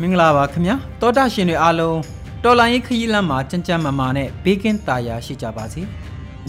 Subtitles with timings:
[0.00, 1.98] မင်္ဂလာပါခင်ဗျာတောတာရှင်တွေအားလုံး
[2.44, 5.82] တော်လိုင်းခရီးလမ်းမှာကြမ်းကြမ်းမာမာနဲ့ဘေးကင်းတာယာရှိကြပါစေ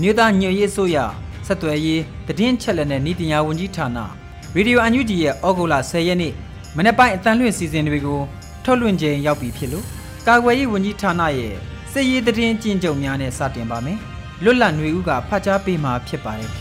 [0.01, 0.97] မြို့သားညွရေးဆိုရ
[1.47, 3.97] ဆက်သွယ်ရေးတည်င်းချက်လက်နဲ့ဤတင်ညာဝန်ကြီးဌာန
[4.55, 6.33] ရေဒီယိုအန်ယူဂျီရဲ့ဩဂုတ်လ10ရက်နေ့
[6.77, 8.21] မနေ့ပိုင်းအတန်လွင့်စီစဉ်တွေကို
[8.63, 9.85] ထုတ်လွှင့်ခြင်းရောက်ပြီဖြစ်လို့
[10.27, 11.53] ကာကွယ်ရေးဝန်ကြီးဌာနရဲ့
[11.91, 13.99] စစ်ရေးတည်င်းကျင့်ကြုံများနဲ့စတင်ပါမယ်
[14.43, 16.51] လွတ်လပ်ຫນွေဦးကဖတ်ကြားပေးမှာဖြစ်ပါတယ်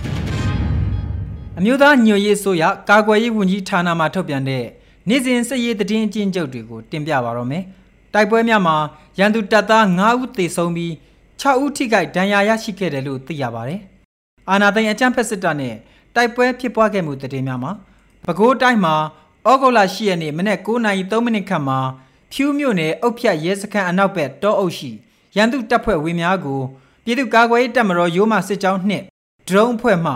[1.59, 4.65] အမျိုးသားညွရေးဆိုရကာကွယ်ရေးဝန်ကြီးဌာနမှထုတ်ပြန်တဲ့
[5.09, 7.63] နေ့စဉ်စစ်ရေးသတင်းအကျဉ်းချုပ်တွေကိုတင်ပြပါတော့မယ်။
[8.15, 8.77] တိုက်ပွဲများမှာ
[9.19, 10.93] ရန်သူတပ်သား9ဦးသေဆုံးပြီး
[11.41, 13.81] 6ဦးထိခိုက်ဒဏ်ရာရရှိခဲ့တယ်လို့သိရပါတယ်။
[14.51, 15.75] အာနာသိန်အကြမ်းဖက်စစ်တပ်နဲ့
[16.15, 17.73] တိုက်ပွဲဖြစ်ပွားခဲ့မှုသတင်းများမှာ
[18.25, 18.95] ပဲခူးတိုင်းမှာ
[19.49, 21.79] ဩဂုတ်လ10ရက်နေ့မနေ့9:03မိနစ်ခန့်မှာ
[22.33, 24.91] ဖြူးမြို့နယ်အုတ်ဖြတ်ရဲစခန်းအနောက်ဘက်တောအုပ်ရှိ
[25.37, 26.61] ရန်သူတပ်ဖွဲ့ဝင်များကို
[27.05, 29.05] ပြည်သူ့ကာကွယ်ရေးတပ်မတော်ရိုးမစစ်ကြောင်းနှင့်
[29.49, 30.13] ဒရုန်းအဖွဲ့မှ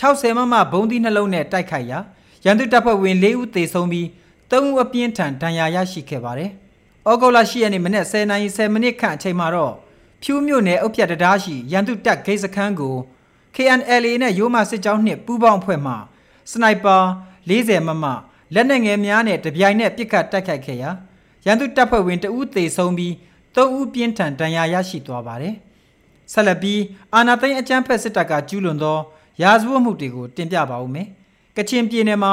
[0.00, 1.98] 60မမဘုံသီးနှလုံးနဲ့တိုက်ခိုက်ရာ
[2.44, 4.06] ရန်သူတပ်ဖွဲ့ဝင်၄ဦးသေဆုံးပြီး
[4.50, 6.50] ၃ဦးအပြင်းထန်ဒဏ်ရာရရှိခဲ့ပါတယ်။
[7.10, 9.74] ဩဂုတ်လ10ရက်နေ့မနက်10:10မိနစ်ခန့်အချိန်မှာတော့
[10.22, 12.96] ဖြူးမြို့နယ်အုပ်ပြတ်တရားရှိရန်သူတပ်ဂိတ်စခန်းကို
[13.54, 15.94] KNLA နဲ့ရိုးမစစ်ကြောင်းနှင့်ပူးပေါင်းဖွဲ့မှ
[16.50, 16.96] စနိုက်ပါ
[17.48, 18.04] 40မမ
[18.54, 20.90] လက်နက်ငယ်များနဲ့တပြိုင်နက်ပစ်ခတ်တိုက်ခိုက်ခဲ့ရာ
[21.46, 23.12] ရန်သူတပ်ဖွဲ့ဝင်တဦးသေဆုံးပြီး
[23.54, 25.54] ၃ဦးပြင်းထန်ဒဏ်ရာရရှိသွားပါတယ်။
[26.32, 26.80] ဆက်လက်ပြီး
[27.14, 28.98] အာနာသိန်းအကြမ်းဖက်စစ်တပ်ကကျူးလွန်သော
[29.42, 31.08] ရာဇဝတ်မှုတွေကိုတင်ပြပါဦးမယ်။
[31.56, 32.32] ကချင်ပြည်နယ်မှာ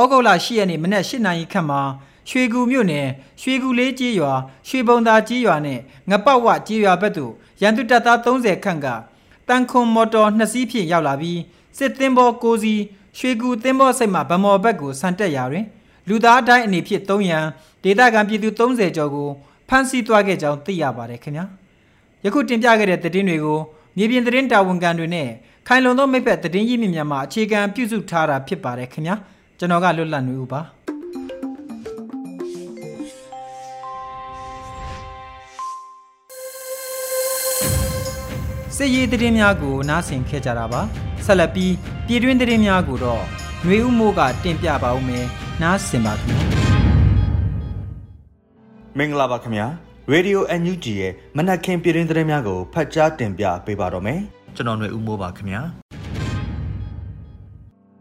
[0.00, 1.80] ဩဂုတ်လ10ရက်နေ့မနက်8နာရီခန့်မှာ
[2.28, 3.06] ရွှေကူမြို့နယ်
[3.42, 4.32] ရွှေကူလေးကြီးရွာ
[4.68, 5.80] ရွှေပုံသာကြီးရွာနဲ့
[6.10, 8.86] ငပောက်ဝကြီးရွာဘက်သို့ရန်သူတပ်သား30ခန့်က
[9.48, 11.40] တန်ခွန်မော်တော်နှစ်စီးဖြင့်ရောက်လာပြီး
[11.78, 12.82] စစ်သင်းဘော6စီး
[13.18, 15.66] ရွှေကူသင်းဘောစိတ်မှဗမော်ဘက်ကိုဆန်တက်ရာတွင်
[16.08, 17.44] လူသားတိုင်းအနေဖြင့်3ရန်
[17.84, 19.28] ဒေသခံပြည်သူ30ကျော်ကို
[19.68, 21.44] ဖမ်းဆီးသွားခဲ့ကြောင်းသိရပါတယ်ခင်ဗျာ
[22.24, 23.58] ယခုတင်ပြခဲ့တဲ့သတင်းတွေကို
[23.96, 25.28] မြေပြင်သတင်းတာဝန်ခံတွေနဲ့
[25.66, 29.16] ခိုင်လုံသောမိဖက်သတင်းရင်းမြစ်များမှာအခြေခံပြုစုထားတာဖြစ်ပါတယ်ခင်ဗျာ
[29.59, 30.61] ကျွန်တော်ကလွတ်လပ်နေဦးပါ
[38.77, 40.81] စစ်ရေးသတင်းများကိုနားဆင်ခဲ့ကြတာပါ
[41.25, 41.73] ဆက်လက်ပြီး
[42.07, 43.23] ပြည်တွင်းသတင်းများကိုတော့
[43.63, 45.25] ຫນွေဦးမိုးကတင်ပြပါဦးမယ်
[45.61, 46.45] နားဆင်ပါခင်ဗျာ
[48.97, 49.67] မင်္ဂလာပါခင်ဗျာ
[50.11, 54.19] ရေဒီယို NUG ရဲ့မနက်ခင်းပြည်တွင်းသတင်းများကိုဖတ်ကြားတင်ပြပေးပါတော့မယ်
[54.55, 55.61] ကျွန်တော်ຫນွေဦးမိုးပါခင်ဗျာ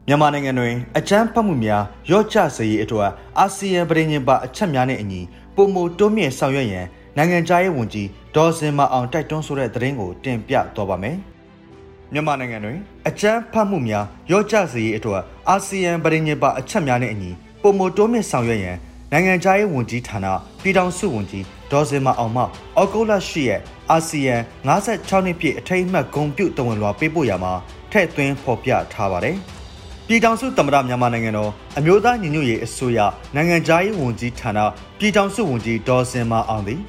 [0.07, 5.21] မြန်မာနိုင်ငံတွင်အကြမ်းဖက်မှုများရော့ချစေရေးအတွက်အာဆီယံပြည်ညင်ပါအချက်များနဲ့အညီ
[5.55, 6.85] ပုံမတိုးမြင့်ဆောင်ရွက်ရန်
[7.17, 11.17] နိုင်ငံခြားရေးဝန်ကြီးဒေါ်စင်မအောင်တိုက်တွန်းဆိုတဲ့သတင်းကိုတင်ပြသွားပါမယ်။
[12.13, 12.77] မြန်မာနိုင်ငံတွင်
[13.07, 18.77] အကြမ်းဖက်မှုများရော့ချစေရေးအတွက်အာဆီယံပြည်ညင်ပါအချက်များနဲ့အညီပုံမတိုးမြင့်ဆောင်ရွက်ရန်
[19.11, 20.27] နိုင်ငံခြားရေးဝန်ကြီးဌာန
[20.61, 22.43] ပြည်ထောင်စုဝန်ကြီးဒေါ်စင်မအောင်မှ
[22.77, 23.61] အောက်တိုဘာ10ရက်
[23.91, 24.35] အာဆီယံ
[24.67, 27.53] 56နှစ်ပြည့်အထိမ်းအမှတ်ဂုဏ်ပြုတဝန်လွှာပေးပို့ရမှာ
[27.91, 29.37] ထည့်သွင်းဖော်ပြထားပါတယ်။
[30.07, 32.99] ပြည်ထောင်စုသမ္မတမြန်မာနိုင်ငံတော်အမျိုးသားညီညွတ်ရေးအစိုးရ
[33.35, 34.59] နိုင်ငံခြားရေးဝန်ကြီးဌာန
[34.99, 36.81] ပြည်ထောင်စုဝန်ကြီးဒေါ်စင်မာအောင်သည်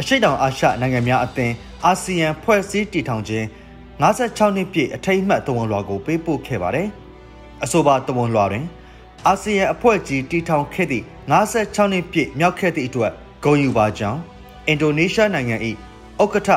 [0.00, 1.54] အရှိတောင်အာရှနိုင်ငံများအသင်း
[1.84, 3.46] အာဆီယံဖွဲ့စည်းတည်ထောင်ခြင်း
[4.02, 6.88] 56နှစ်ပြည့်အထိမ်းအမှတ်တဝန်လွှာကိုပေးပို့ခဲ့ပါတယ်။
[7.64, 8.66] အဆိုပါတဝန်လွှာတွင်
[9.26, 13.12] အာဆီယံအဖွဲ့ကြီးတည်ထောင်ခဲ့သည့်56နှစ်ပြည့်မြောက်ခဲ့သည့်အတွက်
[13.44, 14.20] ဂုဏ်ယူပါကြောင်း
[14.68, 15.56] အင်ဒိုနီးရှားနိုင်ငံ၏
[16.22, 16.50] ဥက္ကဋ္ဌ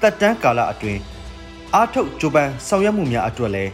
[0.00, 1.00] တက်တန်းကာလအတွင်း
[1.74, 3.72] အာထုတ်ဂျပန်ဆောင်ရွက်မှုများအတွက်လည်း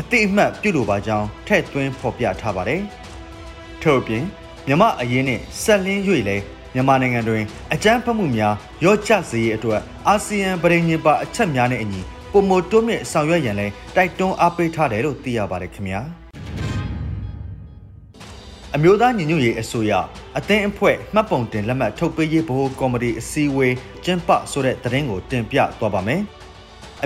[0.00, 2.80] အတိအမှတ်ပြုလိုပါကြောင်းထည့်သွင်းဖော်ပြထားပါတယ်။
[3.82, 4.24] ထို့အပြင်
[4.66, 6.36] မြမအရင်နဲ့ဆက်လင်း၍လဲ
[6.74, 7.42] မြန်မာနိုင်ငံတွင်
[7.74, 8.54] အကြမ်းဖက်မှုများ
[8.84, 12.00] ရော့ချစေရေးအတွက်အာဆီယံပြည်ညင်ပါအချက်များနဲ့အညီ
[12.32, 16.00] ပုံမတိုးမြင့်ဆောင်ရွက်ရန်လဲတိုက်တွန်းအားပေးထားတယ်လို့သိရပါတယ်ခင်ဗျာ။
[18.74, 19.92] အမျိုးသားညီညွတ်ရေးအစိုးရ
[20.38, 23.74] အသင်းအဖွဲ့မှတ်ပုံတင်လက်မှတ်ထုတ်ပေးရေးဘိုးကော်မတီအစည်းအဝေး
[24.04, 26.22] ကျင်းပဆိုတဲ့သတင်းကိုတင်ပြသွားပါမယ်။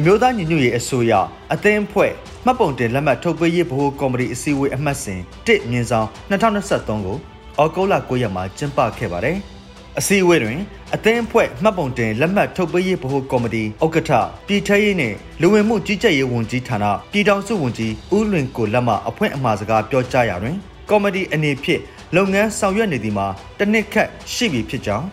[0.01, 1.13] အမျိုးသားညီညွတ်ရေးအစိုးရ
[1.55, 2.13] အသင်းဖွဲ့
[2.45, 7.17] မှတ်ပုံတင်လက်မှတ်ထုတ်ပေးရေးဗဟိုကော်မတီအစည်းအဝေးအမှတ်စဉ်1မြင်းဆောင်2023ကို
[7.61, 9.37] ဩဂုတ်လ9ရက်မှာကျင်းပခဲ့ပါတယ်။
[9.99, 10.59] အစည်းအဝေးတွင်
[10.95, 14.11] အသင်းအဖွဲ့မှတ်ပုံတင်လက်မှတ်ထုတ်ပေးရေးဗဟိုကော်မတီဥက္ကဋ္ဌ
[14.47, 20.57] ပြည်ထရေးနှင့်လူဝင်မှုကြီးကြပ်ရေးဝန်ကြီးဌာနပြည်ထောင်စုဝန်ကြီးဦးလွင်ကိုလက်မှအဖွင့်အမှာစကားပြောကြားရာတွင်
[20.91, 21.81] ကော်မတီအနေဖြင့်
[22.17, 23.27] လုပ်ငန်းဆောင်ရွက်နေသည်မှာ
[23.59, 25.07] တစ်နှစ်ခန့်ရှိပြီဖြစ်ကြောင်း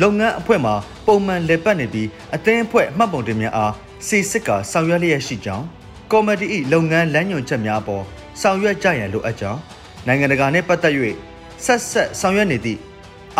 [0.00, 0.74] လုပ်ငန်းအဖွဲ့မှာ
[1.06, 3.72] ပုံမှန်လည်ပတ်နေပြီးအသင်းအဖွဲ့မှတ်ပုံတင်များအား
[4.04, 5.66] စီစစ်ကဆောင်ရွက်လျက်ရှိကြောင်း
[6.10, 8.04] ကော်မတီ၏လုပ်ငန်းလမ်းညွှန်ချက်များပေါ်
[8.40, 9.60] ဆောင်ရွက်ကြရန်လိုအပ်ကြောင်း
[10.06, 10.94] နိုင်ငံတကာနှင့်ပတ်သက်၍
[11.64, 12.80] ဆက်ဆက်ဆောင်ရွက်နေသည့်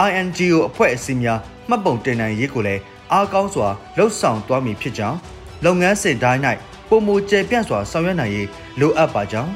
[0.09, 2.83] INGO အဖွဲ့အစည်းများမှတ်ပုံတင်နိုင်ရေးကိုလည်း
[3.13, 5.19] အားကောင်းစွာလှုပ်ဆောင်သွားမည်ဖြစ်ကြောင်း
[5.65, 6.41] လုပ်ငန်းစဉ်တိုင်း၌
[6.89, 8.49] ပုံမူကျယ်ပြန့်စွာဆောင်ရွက်နိုင်ရေး
[8.81, 9.53] လိုအပ်ပါကြောင်း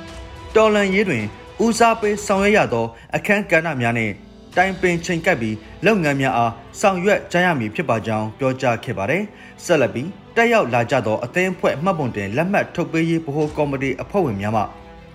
[0.55, 1.25] တော်လန်ရေးတွင်
[1.65, 2.87] ဦးစားပေးဆောင်ရွက်ရသော
[3.17, 4.15] အခန်းကဏ္ဍများနှင့်
[4.57, 5.57] တိုင်ပင်ချိန်ကပ်ပြီး
[5.87, 9.23] လုပ်ငန်းများအားဆောင်ရွက်ကြရမည်ဖြစ်ပါကြောင်းပြောကြားခဲ့ပါတယ်။
[9.65, 14.63] ဆက်လက်ပြီး တက်ရောက်လာကြသောအသင်းအဖွဲ့မှတ်ပုံတင်လက်မှတ်ထုတ်ပေးရေးဗဟိုကော်မတီအဖွဲ့ဝင်များမှ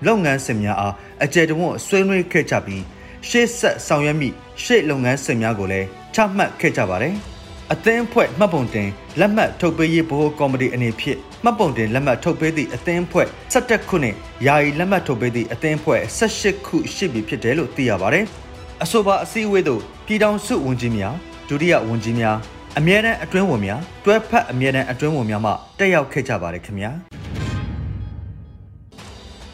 [0.06, 2.84] လုပ်ငန်းစဉ်များအားအကြံတဝန့်ဆွေးနွေးခဲ့ကြပြီး
[3.30, 4.30] ရှေ့ဆက်ဆောင်ရွက်မိ
[4.64, 7.16] ရှေ့လုပ်ငန်းစဉ်များကိုလည်းချမှတ်ခဲ့ကြပါတယ်။
[7.74, 8.90] အသင်းအဖွဲ့မှတ်ပုံတင်
[9.20, 18.26] လက်မှတ်ထုတ်ပေးရေးဗဟိုကော်မတီအနေဖြင့်မှတ်ပုံတင်လက်မှတ်ထုတ်ပေးသည့်အသင်းအဖွဲ့17ခုနှင့်ယာယီလက်မှတ်ထုတ်ပေးသည့်အသင်းအဖွဲ့18ခုရှိပြီဖြစ်တယ်လို့သိရပါတယ်။
[18.84, 21.16] အဆိုပါအစည်းအဝေးသို့ပြည်ထောင်စုဝန်ကြီးများ
[21.50, 22.38] ဒုတိယဝန်ကြီးများ
[22.80, 26.92] အမြဲတမ်းအတွင်းဝန်များတွဲဖက်အမြဲတမ်းအတွင်းဝန်များမှတက်ရောက်ခဲ့ကြပါတယ်ခင်ဗျာ။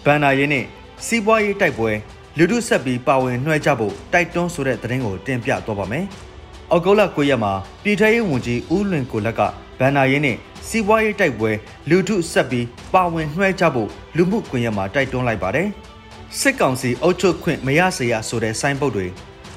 [0.06, 0.68] ဗန်နာရေးနှင့်
[1.06, 1.91] စီးပွားရေးတိုက်ပွဲ
[2.38, 6.06] လူထုဆက်ပြီးပါဝင်နှွှဲကြဖို့တိုက်တွန်းဆိုတဲ့သတင်းကိုတင်ပြတော့ပါမယ်။
[6.71, 7.51] အောက်ဂုတ်လ9ရက်မှာ
[7.83, 9.41] ပြည်ထရေးဝန်ကြီးဦးလွင်ကိုလက်က
[9.79, 10.38] ဗန်နာရေးနဲ့
[10.68, 11.51] စီးပွားရေးတိုက်ပွဲ
[11.89, 15.68] လူထုဆက်ပြီးပါဝင်နှွှဲကြဖို့လူမှုကွန်ရက်မှာတိုက်တွန်းလိုက်ပါတယ်။
[16.39, 19.07] စစ်ကောင်စီအုပ်ချုပ်ခွင့်မရစေရဆိုတဲ့ဆိုင်းပုတ်တွေ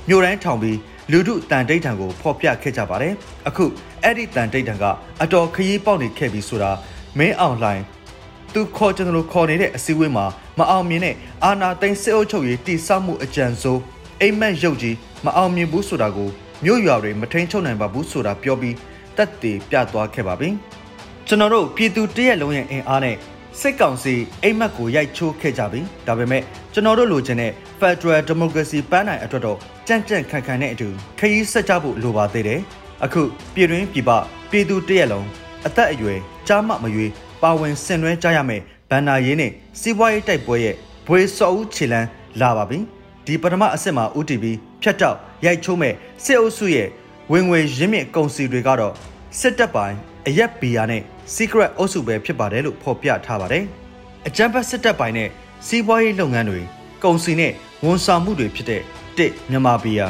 [0.09, 0.79] မြို့တိုင်းထောင်ပြီး
[1.11, 3.13] လူထုတန်တိတ်ထံကိုဖော်ပြခဲ့ကြပါတယ်။
[3.49, 3.65] အခု
[4.03, 4.85] အဲ့ဒီတန်တိတ်ထံက
[5.23, 6.71] အတော်ခရီးပေါက်နေခဲ့ပြီဆိုတာ
[7.19, 7.83] မင်းအောင်လှိုင်
[8.55, 10.27] သူခေါ်ကျွန်တော်ခေါ်နေတဲ့အစည်းအဝေးမှာ
[10.59, 11.15] မအောင်မြင်တဲ့
[11.45, 13.81] အာနာသိန်းစစ်အုပ်ချုပ်ရေးတိစောက်မှုအကြံစိုး
[14.21, 16.29] အိမ်မက်ရုပ်ကြီးမအောင်မြင်ဘူးဆိုတာကို
[16.65, 18.77] မြို့ရွာတွေမထိန်ချုပ်နိုင်ပါဘူးဆိုတာပြောပြီး
[19.17, 20.49] တက်တည်ပြသွားခဲ့ပါပြီ
[21.27, 23.17] ကျွန်တော်တို့ပြည်သူတရက်လုံးရဲ့အင်အားနဲ့
[23.61, 26.43] စစ်ကောင်စီအိမ်မက်ကိုရိုက်ချိုးခဲ့ကြပြီဒါပေမဲ့
[26.73, 30.89] ကျွန်တော်တို့လိုချင်တဲ့ Federal Democracy ပန်းနိုင်အတွက်တော့ ကြံ့ကြံ့ခံခံတဲ့အတူ
[31.19, 32.61] ခရီးဆက်ကြဖို့လိုပါသေးတယ်
[33.05, 33.23] အခု
[33.55, 34.11] ပြည်တွင်းပြည်ပ
[34.51, 35.27] ပြည်သူတရက်လုံး
[35.67, 37.11] အသက်အရွယ်ကြားမမရွေး
[37.43, 40.75] ပါဝင်ဆင်နွှဲကြရမယ်ဘန်နာရေးနဲ့စီးပွားရေးတိုက်ပွဲရဲ့
[41.07, 42.09] ဘွေစော်ဦးခြေလန်း
[42.41, 42.79] လာပါပြီ
[43.27, 44.45] ဒီပထမအဆင့်မှာ UTV
[44.83, 45.95] ဖြတ်တောက်ရိုက်ချိုးမဲ့
[46.25, 46.89] စစ်အုပ်စုရဲ့
[47.33, 48.95] ဝင်ငွေရင်းမြစ်ကုန်စီတွေကတော့
[49.41, 49.97] စစ်တပ်ပိုင်း
[50.27, 51.03] အရက်ဘီယာနဲ့
[51.35, 53.65] secret အုပ်စုပဲဖြစ်ပါတယ်လို့ဖော်ပြထားပါတယ်
[54.27, 55.29] အကြံဖတ်စစ်တပ်ပိုင်းနဲ့
[55.67, 56.61] စီးပွားရေးလုပ်ငန်းတွေ
[57.05, 57.53] ကုန်စီနဲ့
[57.85, 58.83] ဝန်ဆောင်မှုတွေဖြစ်တဲ့
[59.17, 60.07] 1မြန်မာဘီယာ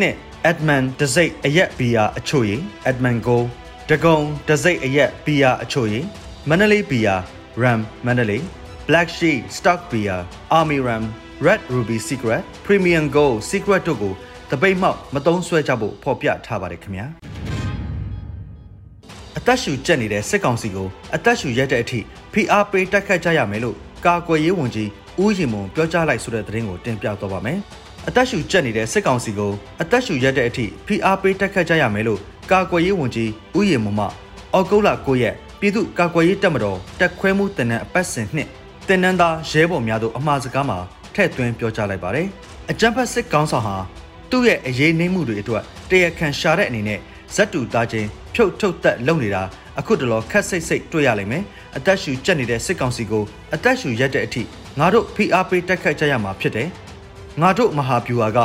[0.00, 3.38] 2 Adman ဒစိတ်အရက်ဘီယာအချို့ရည် Adman Go
[3.88, 4.18] ဒဂုံ
[4.48, 6.04] ဒစိတ်အရက်ဘီယာအချို့ရည်
[6.48, 7.14] မန္တလေးဘီယာ
[7.62, 8.42] Ram မန္တလေး
[8.88, 10.18] Black Sheep Stock Beer
[10.58, 11.04] Army Ram
[11.46, 14.14] Red Ruby Secret Premium Gold Secret တို့ကို
[14.50, 17.06] တပိတ်မှောက်မတုံးဆွဲကြဖို့ဖော်ပြထားပါတယ်ခင်ဗျာ
[19.38, 22.00] အသက်ရှူကျက်နေတဲ့စစ်ကောင်စီကိုအသက်ရှူရက်တဲ့အထိ
[22.32, 23.76] ဖိအားပေးတိုက်ခတ်ကြရမယ်လို့
[24.06, 24.90] ကာကွယ်ရေးဝန်ကြီး
[25.22, 27.58] ဦးရင်မွန်ပြောကြားလိုက်ဆိုတဲ့သတင်းကိုတင်ပြတော့ပါမယ်
[28.08, 32.20] အသက်ရှူကျက်နေတဲ့စစ်ကောင်စီကိုအသက်ရှူရက်တဲ့အထိဖိအားပေးတိုက်ခတ်ကြရမယ်လို့
[32.50, 34.06] ကာကွယ်ရေးဝန်ကြီးဦးရင်မွန်မှ
[34.52, 38.48] အောက်ဂုတ်လ9ရက်ပြည်သူ့ကာကွယ်ရေးတပ်မတော်တက်ခွဲမှုတနံအပတ်စဉ်နှစ်
[38.88, 40.78] တင်နန်းသားရဲဘော်များတို့အမှားစကားမှာ
[41.14, 42.26] ထည့်သွင်းပြောကြားလိုက်ပါတယ်။
[42.70, 43.76] အကြံဖတ်စစ်ကောင်းဆောင်ဟာ
[44.30, 47.00] သူ့ရဲ့အရေးနှိမ့်မှုတွေအတွက်တရခံရှာတဲ့အနေနဲ့
[47.34, 49.42] ဇက်တူသားချင်းဖြုတ်ထုတ်သက်လုပ်နေတာ
[49.78, 51.42] အခုတလောခက်စိတ်စိတ်တွေ့ရလိမ့်မယ်။
[51.76, 54.42] အသက်ရှူကျက်နေတဲ့စစ်ကောင်စီကိုအသက်ရှူရက်တဲ့အထိ
[54.78, 56.68] ငါတို့ဖိအားပေးတက်ခတ်ကြရမှာဖြစ်တယ်။
[57.40, 58.38] ငါတို့မဟာဗျူဟာက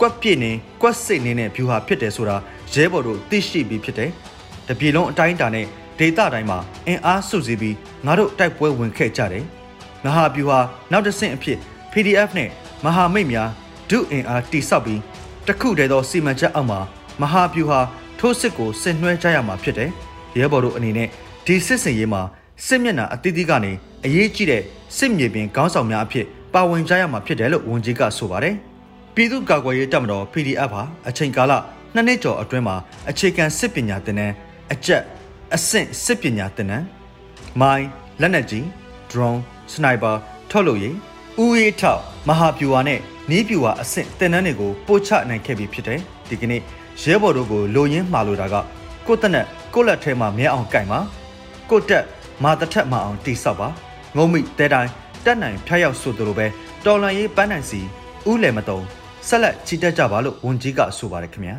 [0.00, 2.36] ကွက်ပြည့်နေကွက်စိတ်နေတဲ့ဗျူဟာဖြစ်တယ်ဆိုတာ
[2.72, 4.10] ရဲဘော်တို့သိရှိပြီးဖြစ်တယ်။
[4.68, 5.66] တပြေလုံးအတိုင်းအတာနဲ့
[5.98, 7.76] ဒေတာတိုင်းမှာအင်အားစုစည်းပြီး
[8.06, 9.44] ငါတို့တိုက်ပွဲဝင်ခဲ့ကြတယ်။
[10.04, 10.58] မဟာဗျူဟာ
[10.92, 11.58] နောက်တစ်ဆင့်အဖြစ်
[11.92, 12.48] PDF နဲ့
[12.84, 13.48] မဟာမိတ်များ
[13.90, 15.00] ဒုအင်အားတိစောက်ပြီး
[15.46, 16.80] တခုတည်းသောစီမံချက်အောက်မှာ
[17.20, 17.80] မဟာဗျူဟာ
[18.18, 19.90] ထိုးစစ်ကိုဆင်နွှဲကြရမှာဖြစ်တယ်။
[20.38, 21.08] ရဲဘော်တို့အနေနဲ့
[21.46, 22.22] ဒီစစ်စင်ရေးမှာ
[22.66, 23.72] စစ်မျက်နှာအသီးသီးကနေ
[24.04, 24.62] အရေးကြီးတဲ့
[24.96, 28.54] စစ်မြေပြင်ခေါင်းဆောင်များအဖြစ် ပါဝင်ကြရမှာဖြစ်တယ်လို့ဝန်ကြီးကဆိုပါတယ်။
[29.14, 31.52] ပြည်သူ့ကာကွယ်ရေးတပ်မတော် PDF ဟာအချိန်ကာလ
[31.94, 32.76] နှစ်နှစ်ကျော်အတွင်းမှာ
[33.10, 34.34] အခြေခံစစ်ပညာသင်တန်း
[34.72, 35.02] အကျက်
[35.54, 36.86] အဆင့်စစ်ပညာသင်တန်း
[37.60, 37.86] မိုင်း
[38.20, 38.64] လက်နက်ကြီး
[39.10, 39.40] drone
[39.72, 40.14] sniper
[40.50, 40.94] ထုတ်လို့ရေး
[41.40, 46.60] ဦးရေးထောက်မဟာဗျူဟာနဲ့နီးဗျူဟာအဆင့်သင်တန်းတွေကိုပို့ချနိုင်ခဲ့ပြီဖြစ်တယ်ဒီကနေ့
[47.02, 48.54] ရဲဘော်တို့ကိုလိုရင်းမှာလိုတာက
[49.06, 49.44] ကိုတက်နဲ့
[49.74, 50.98] ကိုလက်ထဲမှာမြဲအောင်ကင်ပါ
[51.70, 52.04] ကိုတက်
[52.42, 53.68] မာတထက်မအောင်တိဆောက်ပါ
[54.16, 54.90] ငုံမိတဲတိုင်း
[55.24, 56.46] တက်နိုင်ဖျက်ရောက်ဆိုသလိုပဲ
[56.84, 57.80] တော်လန်ရေးပန်းနိုင်စီ
[58.30, 58.80] ဥလယ်မတုံ
[59.28, 61.56] ဆက်လက်ချီတက်ကြပါလို့ဝန်ကြီးကဆိုပါတယ်ခင်ဗျာ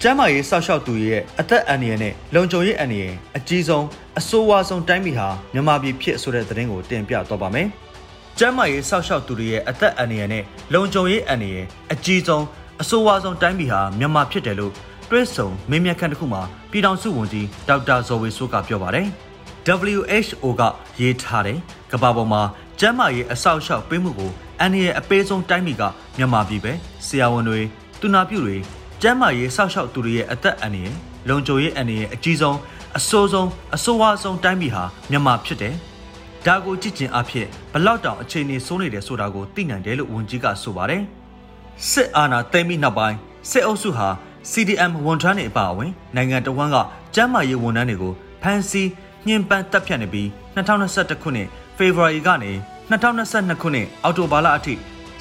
[0.00, 3.84] ကျန်းမာရေးစောင့်ရှောက်သူတွေရဲ့အသက်အန္တရာယ်နဲ့လုံခြုံရေးအန္တရာယ်အကြီးဆုံး
[4.18, 7.66] အဆိုးဝါးဆုံးတိုင်းပြည်ဟာမြန်မာပြည်ဖြစ်ဆိုတဲ့သတင်းကိုတင်ပြတော့ပါမယ်။
[8.38, 12.44] ကျန်းမာရေးစောင့်ရှောက်သူတွေရဲ့အသက်အန္တရာယ်နဲ့လုံခြုံရေးအန္တရာယ်အကြီးဆုံး
[12.80, 14.72] အဆိုးဝါးဆုံးတိုင်းပြည်ဟာမြန်မာဖြစ်တယ်လို့
[15.10, 19.08] တွဲဆုံမင်းမြတ်ခန့်တစ်ခုမှာပြည်ထောင်စုဝန်ကြီးဒေါက်တာဇော်ဝေစိုးကပြောပါတယ်။
[19.66, 20.62] WHO က
[21.00, 21.58] ရေးထားတယ်
[21.92, 22.42] ကမ္ဘာပေါ်မှာ
[22.80, 24.30] ကျန်းမာရေးအဆောက်အအုံပေးမှုကို
[24.60, 25.82] အန္တရာယ်အပေးဆုံးတိုင်းပြည်က
[26.18, 26.72] မြန်မာပြည်ပဲ
[27.06, 27.60] ဆရာဝန်တွေ
[28.00, 28.56] တူနာပြုတွေ
[29.02, 30.94] ကျန်းမာရေးစောင့်ရှောက်သူတွေရဲ့အသက်အန္တရာယ်
[31.28, 32.58] လုံခြုံရေးအန္တရာယ်အကြီးဆုံး
[32.98, 35.74] အဆိုးဆုံးအဆိုးဝါးဆုံးတိုင်းပြည်ဟာမြန်မာဖြစ်တယ်။
[36.46, 41.02] ဒါကိုကြည့်ကျင်အဖြစ်ဘလောက်တောင်အခြေအနေဆိုးနေတယ်ဆိုတာကိုသိနိုင်တယ်လို့ဝန်ကြီးကဆိုပါတယ်။
[41.90, 43.16] စစ်အာဏာသိမ်းပြီးနောက်ပိုင်း
[43.50, 44.08] စစ်အုပ်စုဟာ
[44.50, 46.76] CDM ဝန်ထမ်းတွေအပါအဝင်နိုင်ငံတော်ဝန်က
[47.14, 48.88] ကျန်းမာရေးဝန်ထမ်းတွေကိုဖမ်းဆီး
[49.28, 52.52] ညှဉ်းပန်းတပ်ဖြတ်နေပြီး2021ခုနှစ်ဖေဖော်ဝါရီကနေ
[52.90, 54.74] 2022ခုနှစ်အောက်တိုဘာလအထိ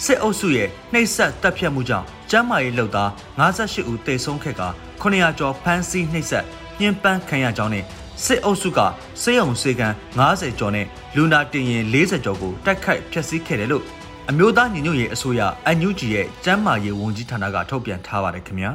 [0.05, 4.63] စစ်အုပ်စုရဲ့နှိပ်စက်တပ်ဖြတ်မှုကြောင့်ကျန်းမာရေးလုပ်သား58ဦးသေဆုံးခဲ့က
[5.01, 6.45] 900ကျော်ဖမ်းဆီးနှိပ်စက်
[6.79, 7.85] ညှဉ်းပန်းခံရကြောင်းနဲ့
[8.25, 8.79] စစ်အုပ်စုက
[9.21, 13.83] စေယုံစေကန်90ကျော်နဲ့လူနာတင်ရင်40ကျော်ကိုတိုက်ခိုက်ဖျက်ဆီးခဲ့တယ်လို့
[14.29, 18.71] အမျိုးသားညီညွတ်ရေးအစိုးရအန်ယူဂျီရဲ့ကျန်းမာရေးဝန်ကြီးဌာနကထုတ်ပြန်ထားပါတယ်ခင်ဗျာ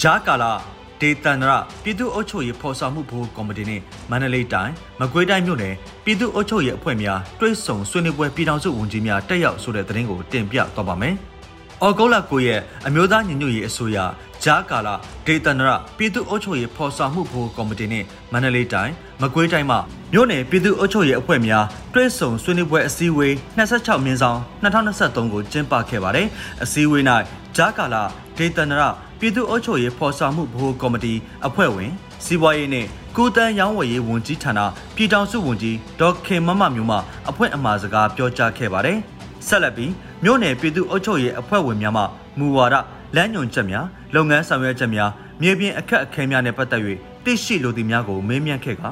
[0.00, 0.52] ဂျာကာလာ
[1.00, 5.74] ဒေသန္တရပြည်သူ့အုပ်ချုပ်ရေးဖော်ဆောင်မှုဘိုးကော်မတီနဲ့မန္တလေးတိုင်းမကွေးတိုင်းမြို့နယ်
[6.04, 11.14] ပြည်သူ့အုပ်ချုပ်ရေးအဖွဲ့များတွဲဆုံဆွေးနွေးပွဲပြည်ထောင်စုဝန်ကြီးများတက်ရောက်ဆိုတဲ့သတင်းကိုတင်ပြသွားပါမယ်။
[11.82, 13.98] အော်ဂုတ်လ9ရက်အမျိုးသားညီညွတ်ရေးအစိုးရ
[14.44, 14.94] ဂျာကာလာ
[15.26, 19.76] ဒေသန္တရပြည်သူ့အုပ်ချုပ်ရေးဖော်ဆောင်မှုဘိုးကော်မတီနဲ့မန္တလေးတိုင်းမကွေးတိုင်းမှ
[20.12, 26.26] မြို့နယ်ပြည်သူ့အုပ်ချုပ်ရေးအဖွဲ့များတွဲဆုံဆွေးနွေးပွဲအစည်းအဝေး26မြင်းဆောင်2023ကိုကျင်းပခဲ့ပါတယ်။
[26.62, 27.04] အစည်းအဝေး၌
[27.56, 28.02] ဂျာကာလာ
[28.38, 28.82] ဒေသန္တရ
[29.18, 31.14] ပြည်သူ့အုပ်ချုပ်ရေးဖော်ဆောင်မှုဗဟိုကော်မတီ
[31.46, 31.92] အဖွဲ့ဝင်
[32.24, 34.60] စီးပွားရေးနဲ့ကုတန်းရောင်းဝယ်ရေးဝန်ကြီးဌာန
[34.96, 36.96] ပြည်ထောင်စုဝန်ကြီးဒေါက်ခင်မမမျိုးမှ
[37.28, 38.98] အဖွဲ့အမှာစကားပြောကြားခဲ့ပါတယ်။
[39.46, 39.92] ဆက်လက်ပြီး
[40.24, 42.02] မြို့နယ်ပြည်သူ့အုပ်ချုပ်ရေးအဖွဲ့ဝင်များမှ
[42.38, 42.76] မူဝါဒ
[43.16, 45.10] လမ်းညွှန်ချက်များလုပ်ငန်းဆောင်ရွက်ချက်များ
[45.42, 46.82] မြေပြင်အခက်အခဲများနဲ့ပတ်သက်၍
[47.24, 48.82] သိရှိလိုသည့်များကိုမေးမြန်းခဲ့က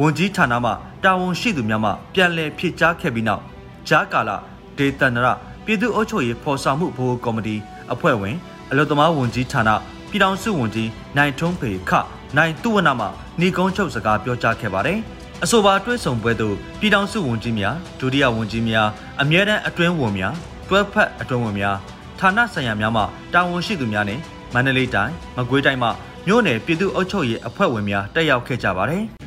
[0.00, 0.70] ဝန်ကြီးဌာနမှ
[1.04, 3.42] တာဝန်ရှိသူများမှပြန်လည်ဖြည့်ကြားခဲ့ပြီးနောက်
[3.88, 4.36] ဂျာကာလာ
[4.78, 5.26] ဒေသန္တရ
[5.64, 7.56] ပြည်သူ့အုပ်ချုပ်ရေးဖော်ဆောင်မှုဗဟိုကော်မတီ
[7.92, 8.36] အဖွဲ့ဝင်
[8.70, 9.70] အလုသမားဝန်ကြီးဌာန
[10.10, 11.90] ပြည်ထောင်စုဝန်ကြီးနိုင်ထွန်းဖေခ
[12.36, 13.06] နိုင်သူဝနမှ
[13.40, 14.98] ညီကုန်းချုပ်စကားပြောကြားခဲ့ပါတယ်။
[15.44, 18.88] အဆိုပါတွဲဆောင်ပွဲသို့ပြည်ထောင်စုဝန်ကြီးများဒုတိယဝန်ကြီးများ
[19.22, 20.34] အမြဲတမ်းအတွင်းဝန်များ
[20.68, 21.76] တွဲဖက်အတွင်းဝန်များ
[22.18, 23.02] ဌာနဆိုင်ရာများမှ
[23.34, 24.20] တာဝန်ရှိသူများနဲ့
[24.54, 25.88] မန္တလေးတိုင်းမကွေးတိုင်းမှ
[26.26, 29.04] မြို့နယ်ပြည်သူ့အုပ်ချုပ်ရေးအဖွဲ့ဝင်များတက်ရောက်ခဲ့ကြပါတယ်။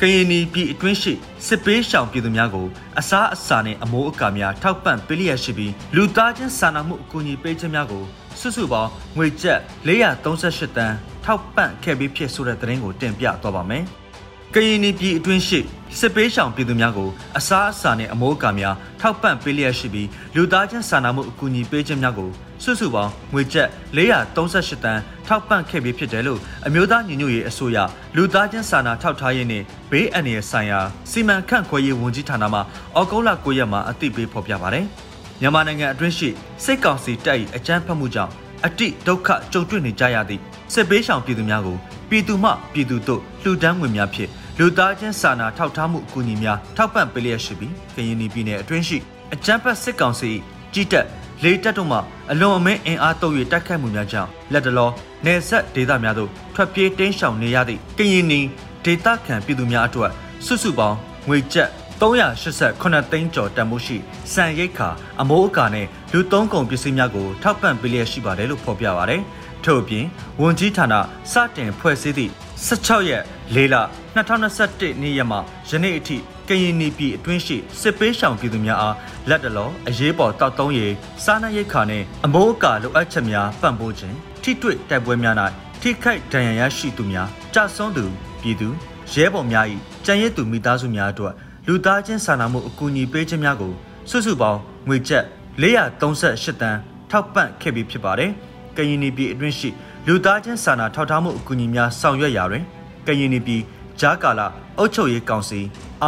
[0.00, 1.12] ကရင်နီပြည်အတွင်းရှိ
[1.46, 2.66] စစ်ပေးရှောင်ပြည်သူများကို
[2.98, 8.04] အစားအစာနဲ့အမိုးအကာများထောက်ပံ့ပေးလျက်ရှိပြီးလူသားချင်းစာနာမှုအကူအညီပေးခြင်းများကို
[8.40, 13.84] စုစုပေါင်းငွေကျပ်438တန်းထောက်ပံ့ခဲ့ပြီးဖြစ်ဆိုတဲ့သတင်းကိုတင်ပြသွားပါမယ်။
[14.54, 15.58] ကရင်နီပြည်အတွင်းရှိ
[15.98, 22.30] စစ်ပေးရှောင်ပြည်သူများကိုအစားအစာနဲ့အမိုးအကာများထောက်ပံ့ပေးလျက်ရှိပြီးလူသားချင်းစာနာမှုအကူအညီပေးခြင်းများကို
[22.62, 27.78] စုစုပေါင်းငွေကျပ်438တန်းထောက်ပံ့ခဲ့ပြီးဖြစ်တယ်လို့အမျိုးသားညီညွတ်ရေးအစိုးရ
[28.16, 32.60] လူသားချင်းစာနာထောက်ထားရေးနဲ့ဘေးအန္တရာယ်ဆိုင်ရာစီမံခန့်ခွဲရေးဝန်ကြီးဌာနမှ
[32.94, 34.86] အောက်တိုဘာ9ရက်မှာအသိပေးဖော်ပြပါတယ်။
[35.40, 36.28] မြန်မာနိုင်ငံအတွင်းရှိ
[36.64, 38.32] စိတ်ကောင်စီတပ်၏အကြမ်းဖက်မှုကြောင့်
[38.66, 40.40] အတိဒုက္ခကြုံတွေ့နေကြရသည့်
[40.72, 41.76] စစ်ပေးရှောင်ပြည်သူများကို
[42.10, 48.98] ပြည်သူမှပြည်သူတို့လှူဒန်းငွေများဖြင့်လူသားချင်းစာနာထောက်ထားမှုအကူအညီများထောက်ပံ့ပေးလျက်ရှိပြီးကရင်ပြည်နယ်အတွင်းရှိ
[49.34, 50.30] အကြမ်းဖက်စစ်ကောင်စီ
[50.74, 51.06] ကြီးတပ်
[51.42, 51.98] လေတပ်တို့မှ
[52.32, 54.90] အလွန်အမင်းအင်အားတုံး၍တိုက်ခိုက်မှုများကြောင့်လက်တလော
[55.24, 58.40] နေဆက်ဒေသများသို့ထွက်ပြေးတင်းရှောင်နေရသည့်ကရင်နီ
[58.84, 60.10] ဒေသခံပြည်သူများအတွက်
[60.46, 60.96] စုစုပေါင်း
[61.28, 63.96] ငွေကျပ်389သိန်းကျော်တန်ဖိုးရှိ
[64.32, 64.88] စံရိတ်ခါ
[65.20, 69.22] အမိုးအကာနဲ့လူသုံးကုန်ပစ္စည်းများကိုထောက်ပံ့ပေးလျက်ရှိပါတယ်လို့ဖော်ပြပါရတယ်။
[69.64, 70.04] ထို့အပြင်
[70.40, 70.94] ဝန်ကြီးဌာန
[71.32, 72.32] စတင်ဖွဲ့စည်းသည့်
[72.66, 73.22] 16ရက်
[73.54, 73.76] ၄လ
[74.16, 75.38] 2021နေ့ရက်မှ
[75.68, 76.16] ယနေ့အထိ
[76.48, 78.96] ကရင်နီပြည်အတွင်းရှိစစ်ပေးရှောင်ပြည်သူများအား
[79.28, 85.34] လက်တလောအရေးပေါ်တောက်သုံးရေးစားနပ်ရိက္ခာနဲ့အမိုးအကာလိုအပ်ချက်များပံ့ပိုးခြင်းထိတွေ့တိုက်ပွဲများ၌
[85.80, 88.04] ထိခိုက်ဒဏ်ရာရရှိသူများကြာဆုံးသူ
[88.42, 88.68] ပြည်သူ
[89.12, 89.66] ရဲဘော်များ၏
[90.04, 91.34] ကြံရည်သူမိသားစုများအတွက်
[91.66, 93.72] လူသားချင်းစာနာမှုအကူအညီပေးခြင်းများကို
[94.10, 95.24] စုစုပေါင်းငွေကျပ်
[95.62, 96.78] 438တန်း
[97.10, 98.30] ထောက်ပံ့ခဲ့ပြီးဖြစ်ပါတယ်။
[98.76, 99.68] ကရင်နီပြည်အတွင်းရှိ
[100.06, 102.64] လူသားချင်းစာနာထောက်ထားမှုအကူအညီများဆောင်ရွက်ရာတွင်
[103.06, 103.62] ကရင်နီပြည်
[104.00, 105.60] ဂျာကာလာ အုပ်ချုပ်ရေးကောင်စီ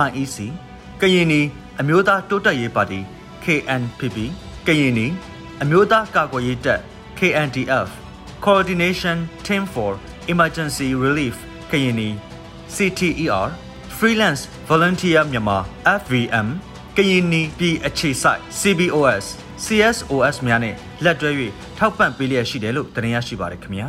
[0.06, 0.36] REC
[1.00, 1.40] ကရင်နီ
[1.80, 3.00] အမျိုးသားတိုးတက်ရေးပါတီ
[3.44, 4.16] KNPP
[4.66, 5.06] ကရင်နီ
[5.62, 6.80] အမျိုးသားကာကွယ်ရေးတပ်
[7.18, 7.88] KNDF
[8.44, 9.90] Coordination Team for
[10.32, 11.36] Emergency Relief
[11.70, 12.08] ကရင်နီ
[12.74, 13.46] CTER
[13.96, 15.58] Freelance Volunteer မြန်မာ
[16.00, 16.48] FVM
[16.96, 19.24] ကရင်နီပြည်အခြေစိုက် CBOS
[19.64, 21.30] CSOS များနဲ့လက်တွဲ၍
[21.78, 23.88] ထောက်ပံ့ပေးလျက်ရှိတယ်လို့တင်ပြရရှိပါတယ်ခင်ဗျာ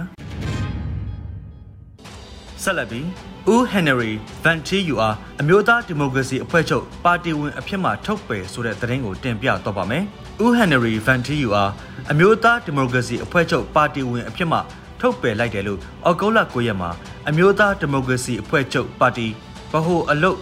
[2.64, 3.06] ဆက်လက်ပြီး
[3.54, 4.12] ဦးဟန်နရီ
[4.44, 10.04] ဗန်တီယူအားအမျိုးသားဒီမိုကရေစီအဖွဲ့ချုပ်ပါတီဝင်အဖြစ်မှထုတ်ပယ်ဆိုတဲ့သတင်းကိုတင်ပြတော့ပါမယ်။
[10.44, 11.72] ဦးဟန်နရီဗန်တီယူအား
[12.12, 14.60] အမျိုးသားဒီမိုကရေစီအဖွဲ့ချုပ်ပါတီဝင်အဖြစ်မှ
[15.00, 16.90] ထုတ်ပယ်လိုက်တယ်လို့အောက်တိုဘာ9ရက်မှာ
[17.30, 19.28] အမျိုးသားဒီမိုကရေစီအဖွဲ့ချုပ်ပါတီ
[19.72, 20.38] ဗဟိုအလုတ်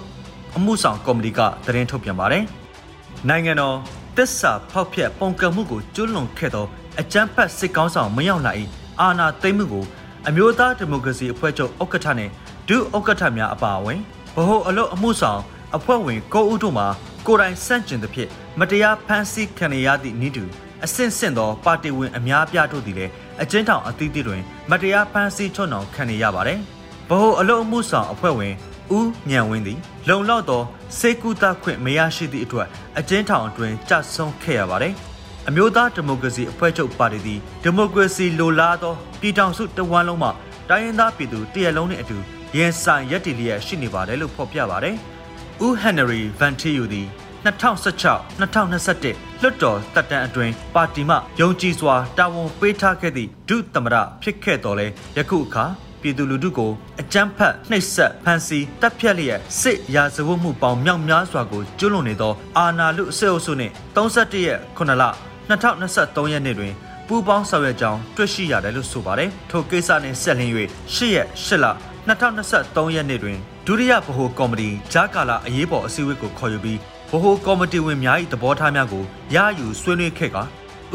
[0.57, 2.43] အမှုဆောင်ကော်မတီကသတင်းထုတ်ပြန်ပါတယ်။
[3.29, 3.75] နိုင်ငံတော်
[4.17, 6.65] တစ္ဆာဖောက်ဖျက်ပုံကံမှုကိုကျွလွန်ခဲ့သော
[7.00, 8.53] အကြမ်းဖက်စစ်ကောင်းဆောင်မရောက်လာ၏
[9.01, 9.86] အာဏာသိမ်းမှုကို
[10.29, 12.29] အမျိုးသားဒီမိုကရေစီအဖွဲ့ချုပ်ဥက္ကဋ္ဌနဲ့
[12.67, 14.00] ဒုဥက္ကဋ္ဌများအပါအဝင်
[14.36, 15.41] ဗဟိုအလုပ်အမှုဆောင်
[15.75, 16.88] အဖွဲ့ဝင်၉ဦးတို့မှာ
[17.27, 18.29] ကိုယ်တိုင်စန့်ကျင်သဖြင့်
[18.60, 20.43] မတရားဖမ်းဆီးခံရသည့်ဤတူ
[20.86, 24.41] အဆင့်ဆင့်သောပါတီဝင်အများပြားတို့သည်လည်းအကျဉ်းထောင်အသီးသီးတွင်
[24.72, 26.60] မတရားဖမ်းဆီးချွတ်နှောင်ခံရရပါတယ်။
[27.10, 28.53] ဗဟိုအလုပ်အမှုဆောင်အဖွဲ့ဝင်
[28.98, 29.79] ဦးညံဝင်းသည်
[30.10, 30.62] လုံလောက်သော
[31.00, 32.67] စေကူတာခွင့်မရရှိသည့်အတွက်
[33.00, 34.96] အကျဉ်းထောင်အတွင်းကြဆုံးခဲ့ရပါတယ်။
[35.50, 40.30] အမျိုးသားဒီမိုကရေစီအဖွဲ့ချုပ်ပါတီသည်ဒီမိုကရေစီလိုလားသောပြည်ထောင်စုတဝန်းလုံးမှ
[40.70, 42.18] တိုင်းရင်းသားပြည်သူတရက်လုံးနှင့်အတူ
[42.58, 44.96] ရင်ဆိုင်ရက်တည်လျက်ရှိနေပါတယ်လို့ဖော်ပြပါတယ်။
[45.66, 47.08] ဦးဟန်နရီဗန်တီယူသည်
[47.46, 54.88] 2016-2021လွှတ်တော်တပ်တန်းအတွင်းပါတီမှယုံကြည်စွာတာဝန်ပေးထားခဲ့သည့်ဒုသမ္မတဖြစ်ခဲ့တော်လဲ
[55.18, 55.66] ယခုအခါ
[56.01, 65.04] ပြည်သူလူထုကိုအကြမ်းဖက်နှိပ်စက်ဖမ်းဆီးတပ်ဖြတ်လျက်စစ်ရာဇဝတ်မှုပေါင်းမြောက်များစွာကိုကျူးလွန်နေသောအာဏာလုအစစ်အုပ်စုနှင့်31ရက်9လ
[65.50, 66.74] 2023ရက်နေ့တွင်
[67.08, 70.51] ပူးပေါင်းဆောင်ရွက်ကြောင်းတွေ့ရှိရတယ်လို့ဆိုပါတယ်ထိုကိစ္စနှင့်ဆက်လင်း၍
[70.94, 71.66] 8ရက်8လ
[72.08, 73.38] 2023ရက်နေ့တွင်
[73.68, 79.04] ဒုတိယဗဟိုကော်မတီဂျာကာလာအရေးပေါ်အစည်းအဝေးကိုခေါ်ယူပြီးဗဟိုကော်မတီဝင်များ၏သဘောထားများကို
[79.36, 80.38] ရယူဆွေးနွေးခဲ့က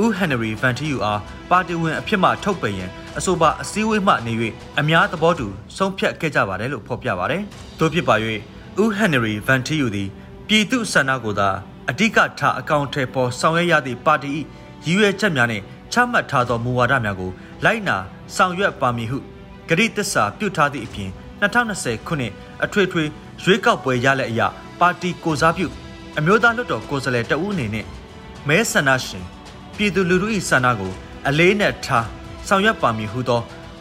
[0.03, 4.33] ဦးဟန်နရီဗန်တီယူအားပါတီဝင်အဖြစ်မှထုတ်ပယ်ရန်အဆိုပါအစည်းအဝေးမှနေ၍
[4.81, 7.43] အများသဘောတူဆုံးဖြတ်ခဲ့ကြပါတယ်လို့ဖော်ပြပါတယ်။
[7.79, 8.15] သို့ဖြစ်ပါ၍
[8.83, 10.09] ဦးဟန်နရီဗန်တီယူသည်
[10.49, 11.49] ပြည်သူဆန္ဒကိုသာ
[11.91, 14.31] အဓိကထားအကောင့်ထဲပေါ်ဆောင်ရွက်ရသည့်ပါတီ၏
[14.87, 17.31] ရည်ရွယ်ချက်များနှင့်ချမှတ်ထားသောမူဝါဒများကို
[17.65, 17.97] လိုက်နာ
[18.37, 19.19] ဆောင်ရွက်ပါမည်ဟု
[19.69, 21.11] ဂရိတစ္ဆာပြုထားသည့်အပြင်
[21.43, 22.33] 2020ခုနှစ်
[22.65, 23.05] အထွေထွေ
[23.43, 24.41] ရွေးကောက်ပွဲရလက်အရ
[24.81, 25.67] ပါတီကိုစားပြု
[26.19, 27.87] အမျိုးသားလွှတ်တော်ကိုယ်စားလှယ်တဦးအနေနဲ့
[28.49, 29.25] မဲဆန္ဒရှင်
[29.77, 30.93] ပြည်သူလူထု၏ဆန္ဒကို
[31.29, 32.07] အလေးနက်ထား
[32.49, 33.41] ဆောင်ရွက်ပါမည်ဟုသော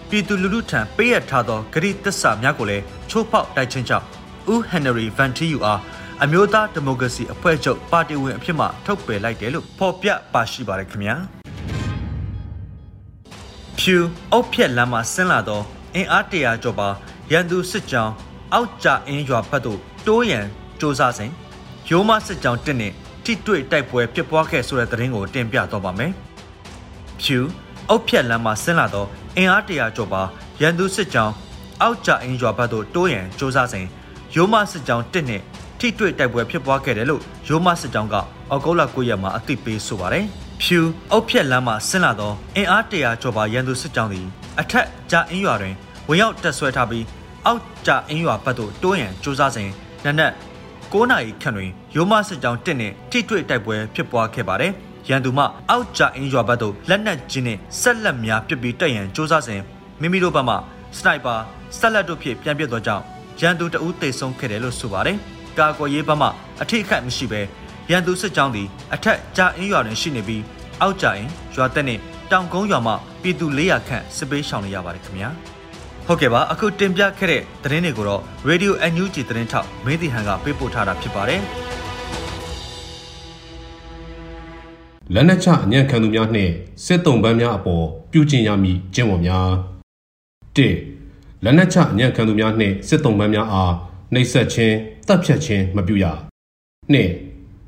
[0.09, 4.05] ပြည်သူလူထုထံပေးရထားသောဂရိတစ္ဆာများကိုလည်းချိုးဖောက်တိုက်ချင်းကြောင့်
[4.53, 5.79] ဦးဟန်နရီဗန်တီယူအား
[6.22, 11.14] အမျိုးသားဒီမိုကရေစီအဖွဲ့ချုပ်ပါတီဝင်အဖြစ်မှထုတ်ပယ်လိုက်တယ်လို့ဖော်ပြပါရှိပါတယ်ခင်ဗျာ
[13.78, 13.96] ဖြူ
[14.32, 15.60] အုတ်ဖြက်လမ်းမှာဆင်းလာသော
[15.94, 16.88] အင်အားတရာကျော်ပါ
[17.32, 18.12] ရန်သူစစ်ကြောင်း
[18.54, 21.30] အောက်ကြအင်းရွာဘက်သို့တိုးရန်စ조사စဉ်
[21.88, 22.92] ရိုးမစစ်ကြောင်းတစ်နဲ့
[23.24, 26.12] ထိတွေ့တိုက်ပွဲဖြစ်ပွားခဲ့ဆိုတဲ့သတင်းကိုတင်ပြတော့ပါမယ်။
[27.20, 27.38] ဖြူ
[27.88, 30.22] အုတ်ဖြက်လမ်းမှာဆင်းလာသောအင်အားတရာကျော်ပါ
[30.62, 31.34] ရန်သူစစ်ကြောင်း
[31.82, 33.86] အောက်ကြအင်းရွာဘက်သို့တိုးရန်စ조사စဉ်
[34.34, 35.42] ရိုးမစစ်ကြောင်းတစ်နဲ့
[35.81, 38.15] ထိတွေ့တိုက်ပွဲဖြစ်ပွားခဲ့တယ်လို့ရိုးမစစ်ကြောင်းက
[38.51, 40.25] အောက်ဂုတ်လ9ရက်မှာအသိပေးဆိုပါတယ်။
[40.61, 40.79] ဖြူ
[41.11, 44.25] အုတ်ဖြက်လမ်းမှာဆင်းလာသောအင်အား100ကျော်ပါရန်သူစစ်ကြောင်းသည်
[44.59, 45.75] အထက်ကြာအင်းရွာတွင်
[46.07, 47.05] ဝင်ရောက်တက်ဆွဲထားပြီး
[47.45, 49.69] အောက်ကြာအင်းရွာဘက်သို့တိုးရန်ကြိုးစားစဉ်
[50.05, 50.31] နနက်
[50.91, 54.71] 9နာရီခန့်တွင်ရိုးမစစ်ကြောင်းတစ်နှင့်ထိတွေ့တိုက်ပွဲဖြစ်ပွားခဲ့ပါတယ်။
[55.09, 59.61] ရန်သူမှအောက်ကြာအင်းရွာဘက်သို့လက်နက်ကြီးနှင့်ဆက်လက်များပစ်ပြီးတက်ရန်ကြိုးစားစဉ်
[60.01, 60.55] မိမိတို့ဘက်မှ
[60.97, 61.35] စနိုက်ပါ
[61.77, 63.03] ဆက်လက်တို့ဖြင့်ပြန်ပစ်သောကြောင့်
[63.41, 65.19] ရန်သူတအူးတေဆုံးခဲ့တယ်လို့ဆိုပါတယ်။
[65.57, 66.27] ကာကွယ်ရေးဘက်မှ
[66.61, 67.41] အထိအခိုက်မရှိဘဲ
[67.91, 70.43] ရန်သူစစ်ကြောင်းသည်အထက်ကြအင်းရွာတွင်ရှိနေပြီး
[70.81, 75.31] အောက်ကြအင်းရွာတက်နှင့်တောင်ကုန်းရွာမှပြည်သူ400ခန့်စစ်ပေးရှောင်နေရပါတယ်ခင်ဗျာ။
[76.07, 81.41] ဟုတ်ကဲ့ပါအခုတင်ပြခဲ့တဲ့သတင်းတွေကိုတော့ Radio NUG သတင်းထောက်မင်းတီဟန်ကပေးပို့ထားတာဖြစ်ပါတယ်
[85.13, 86.51] လက်နက်ချအညံ့ခံသူများနှင့်
[86.85, 89.49] စစ်တုံးပန်းများအပေါ်ပြုကျင့်ရမည်ကျင့်ဝတ်များ
[90.55, 90.59] ၁
[91.43, 93.73] လက်နက်ချအညံ့ခံသူများနှင့်စစ်တုံးပန်းများအား
[94.13, 94.75] နှိပ်စက်ခြင်း
[95.11, 96.05] တပ်ဖြတ်ခြင်းမပြုရ
[96.93, 96.95] ၂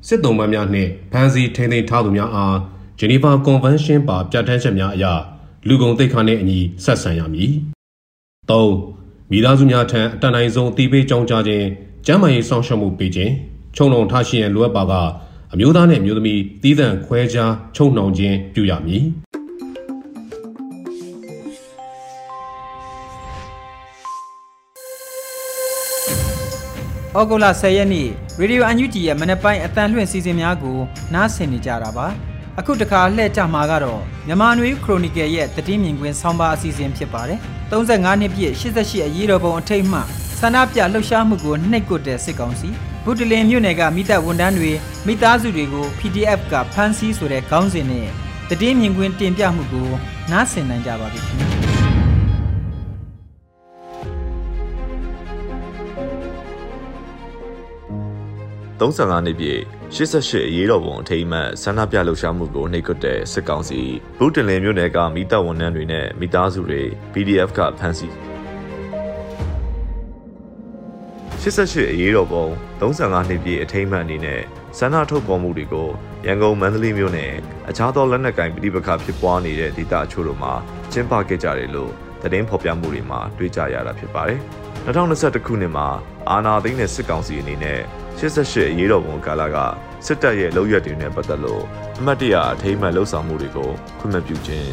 [0.06, 2.56] စစ်တုံးပန်းများနှင့်ဖမ်းဆီးထိန်းသိမ်းထားသူများအား
[2.98, 5.04] ဂျနီဗာကွန်ဗင်းရှင်းပါပြဋ္ဌာန်းချက်များအရ
[5.68, 7.52] လူကုန်သိက္ခာနှင့်အညီဆက်ဆံရမည်
[8.50, 8.52] ၃
[9.30, 11.66] မိသားစုများထံအတန်တိုင်းဆုံးတီးပေးကြောင်းကြားခြင်း
[12.06, 13.32] ကျန်းမာရေးစောင့်ရှောက်မှုပေးခြင်း
[13.76, 14.92] ခြုံလုံးထားရှိရန်လိုအပ်ပါက
[15.52, 19.02] အမျိုးသားနှင့်အမျိုးသမီးသီးသန့်ခွဲခြားချုံနှောင်ခြင်းပြုရမည်
[27.18, 28.08] ဩဂုတ်လ10ရက်နေ့
[28.40, 30.78] ရေဒီယိုအန်ယူဂျီရဲ့မနက်ပိုင်းအတန်လွှင့်စီစဉ်များကို
[31.14, 32.06] နားဆင်နေကြတာပါ
[32.58, 37.38] အခုတခါလှည့်ကြမှာကတော့မြန်မာနွေခရိုနီကယ်ရဲ့တည်င်းမြင်ကွင်းဆောင်းပါအစီအစဉ်ဖြစ်ပါတယ်
[37.70, 40.00] 35နှစ်ပြည့်88အရေးတော်ပုံအထိတ်မှ
[40.40, 42.68] ဆန္ဒပြလှုပ်ရှားမှုကိုနှိပ်ကွတဲ့စစ်ကောင်စီ
[43.04, 44.70] ဘုဒ္ဓလင်မြို့နယ်ကမိသက်ဝန်ထမ်းတွေ
[45.06, 48.08] မိသားစုတွေကို PDF ကဖမ်းဆီးဆိုတဲ့ခေါင်းစဉ်နဲ့
[48.48, 49.88] တည်င်းမြင်ကွင်းတင်ပြမှုကို
[50.30, 51.63] နားဆင်နိုင်ကြပါပြီခင်ဗျာ
[58.80, 59.60] 35နှစ်ပြည့်
[59.94, 63.80] 88အရေးတော်ပုံအထိမ်းအမှတ်ဆန္ဒပြလှုပ်ရှားမှုကိုနှိပ်ကွပ်တဲ့စစ်ကောင်စီ
[64.18, 66.82] ဘုတင်လင်မြို့နယ်ကမိသားဝန်ထမ်းတွေနဲ့မိသားစုတွေ
[67.12, 68.12] PDF ကဖမ်းဆီး
[71.40, 72.46] 88အရေးတော်ပုံ
[72.80, 74.40] 35နှစ်ပြည့်အထိမ်းအမှတ်အနေနဲ့
[74.78, 75.88] ဆန္ဒထုတ်ဖော်မှုတွေကို
[76.26, 77.32] ရန်ကုန်မန္တလေးမြို့နယ်
[77.68, 80.52] အခြားသောလက်နက်ကိုင်ပြည်ပခဖြစ်ပွားနေတဲ့ဒေသအချို့တို့မှာ
[80.92, 81.90] ကျင်းပခဲ့ကြတယ်လို့
[82.22, 84.40] သတင်းဖော်ပြမှုတွေမှာတွေ့ကြရတာဖြစ်ပါတယ်။
[84.86, 85.88] 2021ခုနှစ်မှာ
[86.30, 87.80] အာဏာသိမ်းတဲ့စစ်ကောင်စီအနေနဲ့
[88.18, 89.56] 88အရေးတော်ပုံကာလက
[90.06, 91.62] စစ်တပ်ရဲ့လုပ်ရက်တွေနဲ့ပတ်သက်လို့
[91.98, 94.70] အမတ်တရအထိမ်းအမှတ်လှုပ်ဆောင်မှုတွေကိုခွင့်မပြုခြင်း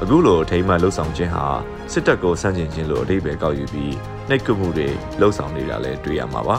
[0.00, 1.44] အခုလိုအထိမ်းအမှတ်လှုပ်ဆောင်ခြင်းဟာ
[1.92, 3.94] စစ်တပ်ကိုဆန့်ကျင်ခြင်းလို့အဓိပ္ပာယ်ကောက်ယူပြီး
[4.28, 4.88] နှိပ်ကွပ်မှုတွေ
[5.20, 6.56] လှုပ်ဆောင်နေတာလည်းတွေ့ရမှာပါ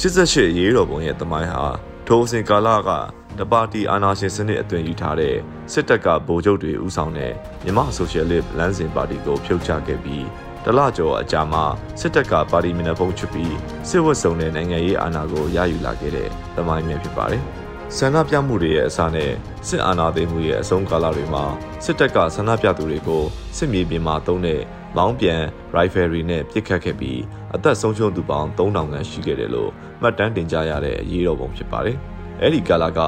[0.00, 1.64] 88အရေးတော်ပုံရဲ့တမိုင်းဟာ
[2.06, 2.90] ထိုအစဉ်ကာလက
[3.38, 5.34] တပါတီအာဏာရှင်စနစ်အသွင်ယူထားတဲ့
[5.72, 7.32] စစ်တပ်ကဗိုလ်ချုပ်တွေဦးဆောင်တဲ့
[7.64, 10.24] မြန်မာဆိုရှယ်လစ်လမ်းစဉ်ပါတီကိုဖြုတ်ချခဲ့ပြီး
[10.68, 11.64] တလကျော်အကြာမှာ
[12.00, 13.56] စစ်တပ်ကပါတီမနဖုံးချပြီး
[13.88, 17.42] စစ်ဝတ်စုံတဲ့နိုင်ငံရေးအာဏာကိုရယူလာခဲ့တဲ့သမိုင်းမြဖြစ်ပါတယ်။
[17.96, 19.30] ဆန္ဒပြမှုတွေရဲ့အစနဲ့
[19.68, 21.44] စစ်အာဏာသိမ်းမှုရဲ့အဆုံးကာလတွေမှာ
[21.84, 23.24] စစ်တပ်ကဆန္ဒပြသူတွေကို
[23.56, 24.60] စစ်မြေပြင်မှာတုံးတဲ့
[24.96, 25.42] မောင်းပြန်
[25.76, 27.20] rifle နဲ့ပစ်ခတ်ခဲ့ပြီး
[27.54, 29.70] အသက်ဆုံးရှုံးသူပေါင်း3000ခန့်ရှိခဲ့တယ်လို့
[30.02, 31.96] မှတ်တမ်းတင်ကြရတဲ့အရေးတော်ပုံဖြစ်ပါတယ်။
[32.42, 33.00] အဲဒီကာလက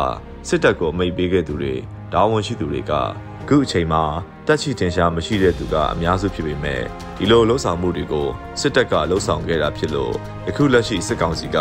[0.49, 1.75] စစ်တပ်ကိုအမိန့်ပေးခဲ့သူတွေ
[2.13, 2.93] တာဝန်ရှိသူတွေက
[3.51, 4.03] ခုအချိန်မှာ
[4.47, 6.83] တက်ချီတင်ရှားမရှိတဲ့သူကအများစုဖြစ်ပေမဲ့
[7.19, 8.29] ဒီလိုလှုပ်ဆောင်မှုတွေကို
[8.61, 10.15] စစ်တပ်ကလှုပ်ဆောင်ခဲ့တာဖြစ်လို့
[10.47, 11.57] ယခုလက်ရှိစစ်ကောင်စီက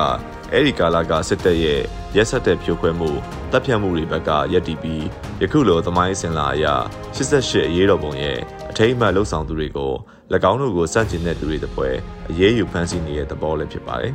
[0.51, 1.81] အဲ့ဒီကာလကစစ်တပ်ရဲ့
[2.15, 3.11] ရက်ဆက်တဲ့ဖြိုခွဲမှု
[3.51, 5.05] တပ်ဖြတ်မှုတွေဘက်ကရက်တီပြီး
[5.41, 6.75] ယခုလိုသမိုင်းစင်လာအရာ
[7.15, 8.37] 88အရေးတော်ပုံရဲ့
[8.71, 9.93] အထိမ်းအမှတ်လှုပ်ဆောင်သူတွေကို၎
[10.51, 11.89] င်းတို့ကိုစန့်ကျင်တဲ့သူတွေတပွဲ
[12.29, 14.13] အရေးယူဖမ်းဆီးနေတဲ့သဘောလည်းဖြစ်ပါတယ်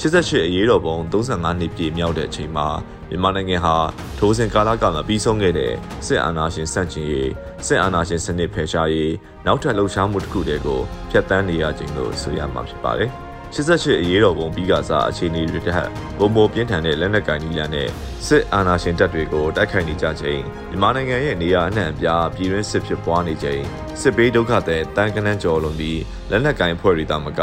[0.00, 2.68] 88အရေးတော်ပုံ35နှစ်ပြည့်မြောက်တဲ့အချိန်မှာ
[3.10, 3.76] မြန်မာနိုင်ငံဟာ
[4.18, 5.72] ထိုးစဉ်ကာလကမပြီးဆုံးခဲ့တဲ့
[6.06, 7.30] စစ်အာဏာရှင်စန့်ကျင်ရေး
[7.66, 9.12] စစ်အာဏာရှင်စနစ်ဖယ်ရှားရေး
[9.46, 10.80] နောက်ထပ်လှုပ်ရှားမှုတစ်ခုတည်းကို
[11.10, 13.12] ဖျက်ဆီးနေရခြင်းလို့ဆိုရမှာဖြစ်ပါတယ်။
[13.54, 17.88] 88အရေးတော်ပုံပြီးကစားအခြေအနေတွေတဟက်ဘုံဘပြင်းထန်တဲ့လက်နက်ကင်နီလန်နဲ့
[18.26, 23.62] စစ်အာဏာရှင်တပ်တွေကိုတိုက်ခိုက်နေကြချိန်မြန်မာနိုင်ငံရဲ့နေရာအနှံ့အပြားပြည်တွင်းစစ်ဖြစ်ပွားနေချိန်
[24.00, 27.40] စစ်ပေးဒုက္ခတဲ့တန်ကနန်းကျော်လွန်ပြီးလက်နက်ကင်ဖွဲ့တွေတာမက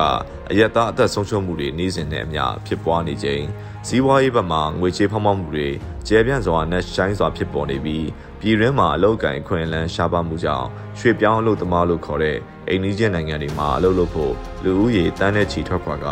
[0.49, 3.43] အယက်သားအသက်ဆုံးရှုံးမှုတွေနေစဉ်နဲ့အမျှဖြစ်ပွားနေချိန်
[3.87, 5.67] ဇီးဝါးရေးဘက်မှာငွေချေးဖောက်မောက်မှုတွေ
[6.07, 8.05] ကျဲပြန့်စွာနဲ့ရှိုင်းစွာဖြစ်ပေါ်နေပြီး
[8.39, 10.67] ပြည်တွင်းမှာအလုတ်ကင်ခွင်လန်းရှားပါမှုကြောင့်
[10.99, 12.37] ရွှေပြောင်းအလုတ်သမားလို့ခေါ်တဲ့
[12.69, 16.07] အိန္ဒိယနိုင်ငံတွေမှာအလုတ်လုပ်ဖို့လူဦးရေတန်းတဲ့ချီထွက်ခွာက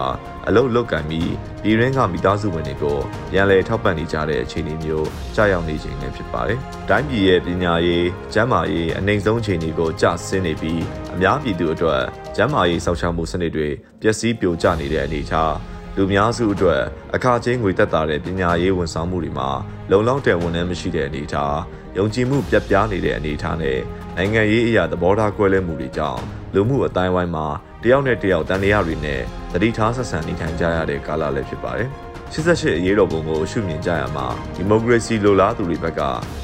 [0.47, 1.31] အလုတ်လုတ်ကင်ပြီး
[1.63, 2.97] ပြည်တွင်းကမိသားစုဝင်တွေကို
[3.33, 10.81] ရန်လည်ထောက်ပံ့နေကြတဲ့အခြေအနေမျိုးကြာရောက်နေချိန်လည်းဖြစ်ပါတယ်။တိုင်းပြည်ရဲ့ပညာရေး၊ကျန်းမာရေးအနိုင်ဆုံးအခြေအနေကိုကျဆင်းနေပြီး
[11.13, 12.01] အများပြည်သူအတွက်
[12.35, 13.67] ကျန်းမာရေးစောင့်ရှောက်မှုစနစ်တွေ
[14.01, 15.53] ပျက်စီးပြိုကျနေတဲ့အနေအထား
[15.97, 16.81] လူများစုအတွက်
[17.15, 19.49] အခါချင်းငွေတက်တာတဲ့ပညာရေးဝန်ဆောင်မှုတွေမှာ
[19.91, 21.57] လုံလောက်တဲ့ဝန်ထမ်းမရှိတဲ့အနေအထား
[21.97, 23.79] ယုံကြည်မှုပြတ်ပြားနေတဲ့အနေအထားနဲ့
[24.17, 26.21] နိုင်ငံရေးအရာသဘောထားကွဲလွဲမှုတွေကြောင့်
[26.53, 27.47] လူမှုအတိုင်းဝိုင်းမှာ
[27.83, 29.21] တယောက်နဲ့တယောက်တန်တရားတွေနဲ့
[29.53, 31.89] တတိထားဆက်ဆံနေထိုင်ကြရတဲ့ကာလလည်းဖြစ်ပါတယ်
[32.33, 36.01] 88အရေးတော်ပုံကိုရှုမြင်ကြရမှာဒီမိုကရေစီလိုလားသူတွေဘက်က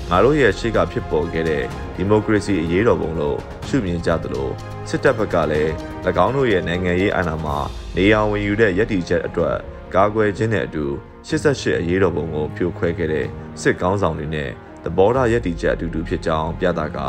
[0.10, 1.64] ငါတို့ရဲ့ရှေ့ကဖြစ်ပေါ်ခဲ့တဲ့
[1.96, 4.50] ဒီမိုကရေစီအရေးတော်ပုံလို့ရှုမြင်ကြသလို
[4.90, 5.72] စစ်တပ်ဘက်ကလည်း၎
[6.26, 7.58] င်းတို့ရဲ့နိုင်ငံရေးအာဏာမှာ
[7.96, 9.58] နေရာဝင်ယူတဲ့ရည်တည်ချက်အတွက်
[9.96, 10.86] ကာကွယ်ခြင်းနဲ့အတူ
[11.28, 13.26] 88အရေးတော်ပုံကိုဖြိုခွဲခဲ့တဲ့
[13.62, 14.50] စစ်ကောင်းဆောင်တွေနဲ့
[14.84, 17.00] သဘောထားရည်တည်ချက်အတူတူဖြစ်ကြောင်းပြတာက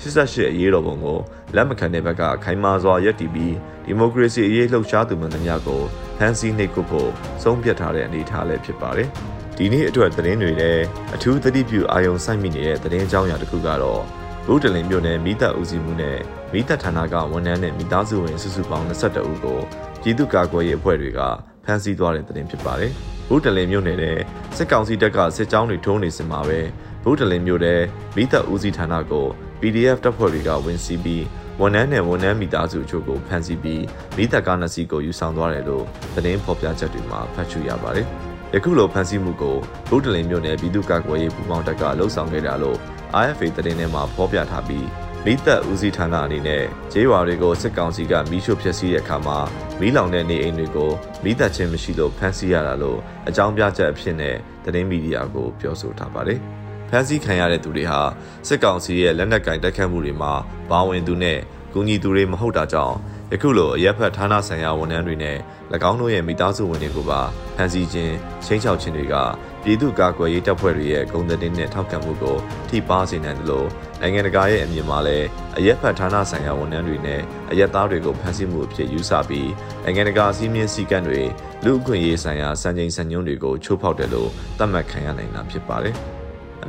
[0.00, 1.18] 88အရေးတော်ပုံကို
[1.56, 5.82] လက်မခံတဲ့ဘက်ကခိုင်မာစွာရည်တည်ပြီးဒီမိုကရေစီအရေးလှုပ်ရှားသူမှန်သမျှကို
[6.18, 7.10] ဖန်ဆီးနှိပ်ကွပ်ဖို့
[7.42, 9.08] ဆုံးဖြတ်ထားတဲ့အနေအထားလည်းဖြစ်ပါတယ်။
[9.58, 14.02] ဒီနေ့အတွက်သတင်းတွေလည်းအထူးသတိပြုအာရုံစိုက်မိနေတဲ့သတင်းကြောင်းရာတစ်ခုကတော့
[14.46, 16.18] ဘုဒ္ဓလင်မြို့နယ်မိသက်ဦးစီးမှုနဲ့
[16.52, 19.58] မိသက်ဌာနကဝန်ထမ်းနဲ့မိသားစုဝင်စုစုပေါင်း22ဦးကို
[20.02, 21.20] ပြည်သူ့ကာကွယ်ရေးအဖွဲ့တွေက
[21.64, 22.92] ဖမ်းဆီးသွားတဲ့သတင်းဖြစ်ပါတယ်။
[23.28, 24.18] ဘုဒ္ဓလင်မြို့နယ်နဲ့
[24.56, 26.60] စစ်ကောင်စီတပ်ကစစ်ကြောင်းတွေထိုးနေစင်မှာပဲ
[27.04, 27.82] ဘုဒ္ဓလင်မြို့နယ်
[28.16, 29.26] မိသက်ဦးစီးဌာနကို
[29.60, 31.24] PDF တပ်ဖွဲ့တွေကဝင်စီးပြီး
[31.60, 33.82] ဝန်ထမ်းနဲ့ဝန်ထမ်းမိသားစုအချို့ကိုဖမ်းဆီးပြီး
[34.16, 35.84] မိသက်ကားနှစ်စီးကိုယူဆောင်သွားတယ်လို့
[36.14, 38.06] သတင်းဖော်ပြချက်တွေမှာဖတ်ရှုရပါတယ်။
[38.54, 39.56] ယခုလိုဖမ်းဆီးမှုကို
[39.88, 42.78] ဘုဒ္ဓလင်မြို့နယ်ပြည်သူ့ကာကွယ်ရေးပူးပေါင်းတပ်ကလှုံ့ဆော်ခဲ့တာလို့
[43.24, 44.86] RFA သတင်းထဲမှာဖော်ပြထားပြီး
[45.24, 49.38] မိသက်ဦးစီးဌာနအနေနဲ့ဂျေးဝါတွေကိုစစ်ကောင်စီကမီးရှို့ဖျက်ဆီးတဲ့အခါမှာ
[49.80, 50.90] မီးလောင်တဲ့နေအိမ်တွေကို
[51.24, 56.40] မိသက်ချင်းမရှိလို့ဖမ်းဆီးရတာလို့အကြောင်းပြချက်အဖြစ်နဲ့သတင်းမီဒီယာကိုပြောဆိုထားပါတယ်။
[56.90, 58.00] ဖမ်းဆီးခံရတဲ့သူတွေဟာ
[58.46, 60.32] စစ်ကောင်စီရဲ့လက်နက်ကင်တိုက်ခတ်မှုတွေမှာ
[60.70, 61.38] ပါဝင်သူနဲ့
[61.72, 62.96] ကူညီသူတွေမဟုတ်တာကြောင့်
[63.32, 65.36] ယခုလိုအရက်ဖက်ဌာနဆိုင်ရာဝန်ထမ်းတွေနဲ့၎
[65.90, 67.20] င်းတို့ရဲ့မိသားစုဝင်တွေကိုပါ
[67.56, 69.14] ဖမ်းဆီးခြင်းချင်းချောက်ခြင်းတွေက
[69.62, 72.36] ပြည်သူ့ကာကွယ်ရေးတပ်ဖွဲ့တွေရဲ့ဂုဏ်သတင်းနဲ့ထောက်ခံမှုကို
[72.68, 73.68] ထိပါစေနိုင်တယ်လို့
[74.00, 75.26] နိုင်ငံတကာရဲ့အမြင်မှာလည်း
[75.58, 77.20] အရက်ဖက်ဌာနဆိုင်ရာဝန်ထမ်းတွေနဲ့
[77.50, 79.50] အရက်သားတွေကိုဖမ်းဆီးမှုအဖြစ်ယူဆပြီး
[79.84, 81.22] နိုင်ငံတကာစည်းမျဉ်းစည်းကမ်းတွေ
[81.64, 85.96] လူ့အခွင့်အရေးဆိုင်ရာစံချိန်စံညွှန်းတွေကိုချိုးဖောက်တယ်လို့သတ်မှတ်ခံရနိုင်တာဖြစ်ပါတယ်။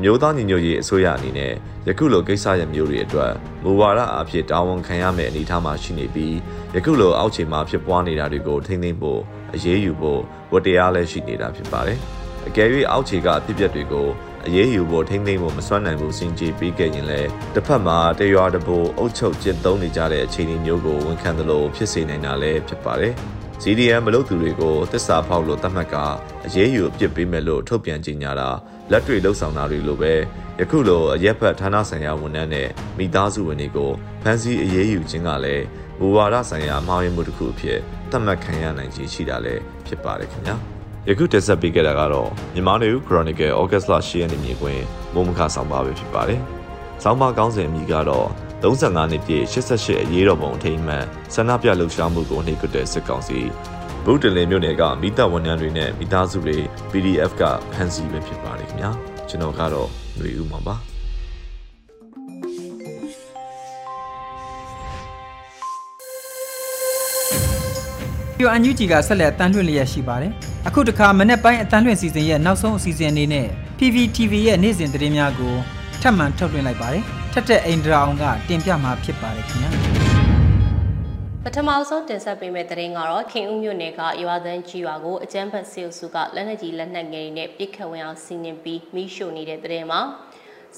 [0.02, 1.54] အမျိုးသားညီညွတ်ရေးအစိုးရအနေနဲ့
[1.88, 3.32] ယခုလိုကိစ္စရပ်မျိုးတွေအတွက်
[3.64, 6.36] မူဝါဒအဖြစ်တာဝန်ခံရမယ့်အနေအထားမှာရှိနေပြီး
[6.76, 9.22] ယခုလိုအောက်ခြေမှာဖြစ်ပွားနေတာတွေကိုထိန်းသိမ်းဖို့
[9.54, 10.22] အရေးယူဖို့
[10.54, 12.00] ဝတ္တရားလည်းရှိနေတာဖြစ်ပါတယ်။
[12.48, 14.08] အကယ်၍အောက်ခြေကအဖြစ်အပျက်တွေကို
[14.46, 23.16] အရေးယူဖို့ထိန်းသိမ်းဖို့မစွမ်းနိုင်ဘူးစင်ကြေပေးခဲ့ရင်လည်းတစ်ဖက်မှာတရွာတပိုအုပ်ချုပ်ကျင့်သုံးနေကြတဲ့အခြေအနေမျိုးကိုဝန်ခံသလိုဖြစ်စေနိုင်တာလည်းဖြစ်ပါတယ်။
[23.64, 25.96] CDM မလုပ်သူတွေကိုတစ္ဆာဖောက်လို့သတ်မှတ်က
[26.46, 28.50] အရေးယူအပြစ်ပေးမယ်လို့ထုတ်ပြန်ကြေညာတာ
[28.92, 30.14] လက်တွေ့လှုပ်ဆောင်တာတွေလိုပဲ
[30.60, 32.68] ယခုလိုအရက်ဖက်ဌာနဆိုင်ရာဝန်ထမ်းနဲ့
[32.98, 33.92] မိသားစုဝင်တွေကို
[34.24, 35.66] ဖမ်းဆီးအရေးယူခြင်းကလည်း
[36.00, 37.80] ဘူဝါဒဆိုင်ရာအမှားယွင်းမှုတစ်ခုအဖြစ်
[38.12, 40.56] သတ်မှတ်ခံရနိုင်ခြင်းရှိတာလည်းဖြစ်ပါတယ်ခင်ဗျာ
[41.08, 44.80] ယခုတက်ဆက်ပေးခဲ့တာကတော့မြန်မာနေဦး Chronicle August လ10ရက်နေ့မြေခွင်
[45.14, 46.42] မိုးမခဆောင်ပါပဲဖြစ်ပါတယ်။
[47.04, 48.28] ဆောင်းပါကောင်းစဉ်အမိကတော့
[48.64, 53.40] 35နှစ်ပြည့်88အရေးတော်ပုံအထိမ်းအမှန်ဆန္ဒပြလှုပ်ရှားမှုကိုနှိပ်ကွပ်တဲ့စစ်ကောင်စီ
[54.06, 56.58] ဗုဒ္ဓလင်မြို့နယ်ကမိသားဝန်ထမ်းတွေနဲ့မိသားစုတွေ
[56.92, 57.44] PDF က
[57.74, 58.92] ဖမ်းဆီးပဲဖြစ်ပါတယ်ခင်ဗျာ
[59.30, 60.76] ကျွန်တော်ကတော့ຫນွေဦးမှာပါ
[68.38, 70.32] ပြိုအန်ယူဂျီကဆက်လက်အတန်းလွှင့်လျက်ရှိပါတယ်။
[70.68, 75.56] အခုတခါမနေ့ပိုင်းအတန်းလွှင့်စီစဉ်ရဲ့နောက်ဆုံးအစီအစဉ်အနေနဲ့ PVTV ရဲ့နေ့စဉ်သတင်းများကို
[76.02, 79.72] ထပ်မံထုတ်လွှင့်လိုက်ပါတယ်။ ထက်တဲ့အိန္ဒြာအောင်ကတင်ပြမှာဖြစ်ပါတယ်ခင်ဗျာ
[81.44, 90.02] ပထမဆုံးတင်ဆက်ပေးမယ့်သတင်းကတော့ခင်ဦးမြို့နယ်ကရွာသန်းကြီးရွာကိုအကြမ်းဖက်စစ်အုပ်စုကလက်နက်ကြီးလက်နက်ငယ်တွေနဲ့ပစ်ခတ်ဝင်အောင်စီးနင်းပြီးမိရှို့နေတဲ့သတင်းမှာ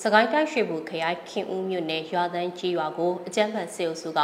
[0.02, 4.20] စကိုင်းတိုင်းရွှေဘူခရိုင်ခင်ဦးမြို့နယ်ရွာသန်းကြီးရွာကိုအကြမ်းဖက်စစ်အုပ်စုက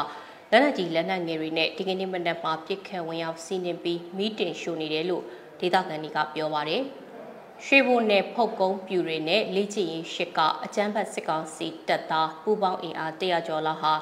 [0.52, 5.24] လက်နက်ကြီးလက်နက်ငယ်တွေနဲ့ဒီကနေ့မနက်မှာပစ်ခတ်ဝင်ရောက်စီးနင်းပြီးမိတင်ရှို့နေတယ်လို့
[5.60, 6.84] ဒေသခံတွေကပြောပါတယ်။
[7.66, 13.94] ရွှေဘိုနယ်ဖုတ်ကုန်းပြူတွေနဲ့လေ့ကျင့်ရေးရှစ်ကအကြမ်းဖက်စစ်ကောင်စီတပ်သားပူပေါင်းအင်အား100ကျော်လောက်ဟာ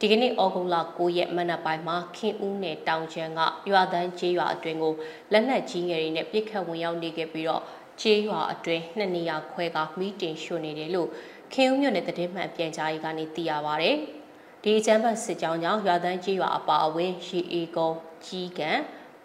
[0.00, 4.94] ဒီကနေ့ဩဂုတ်လ9ရက်မနက်ပိုင်းမှာခင်ဦးနယ်တောင်ချမ်းကရွာတန်းကျေးရွာအတွင်းကို
[5.32, 7.62] လက်နက်ကြီးငယ်တွေနဲ့ပစ်ခတ်ဝင်ရောက်နေခဲ့ပြီးတော့
[8.00, 11.08] ကျေးရွာအတွင်းနှစ်နေရာခွဲကမီးတင်ရှို့နေတယ်လို့
[11.52, 13.90] ခင်ဦးမြို့နယ်တည်မှန်ပြန်ကြားရေးကနေသိရပါဗျ။
[14.62, 17.96] ဒီအကြမ်းဖက်စစ်ကြောင်းကြောင့်ရွာတန်းကျေးရွာအပါအဝင်ရီအေကုန်း
[18.26, 18.78] ကြီးကန်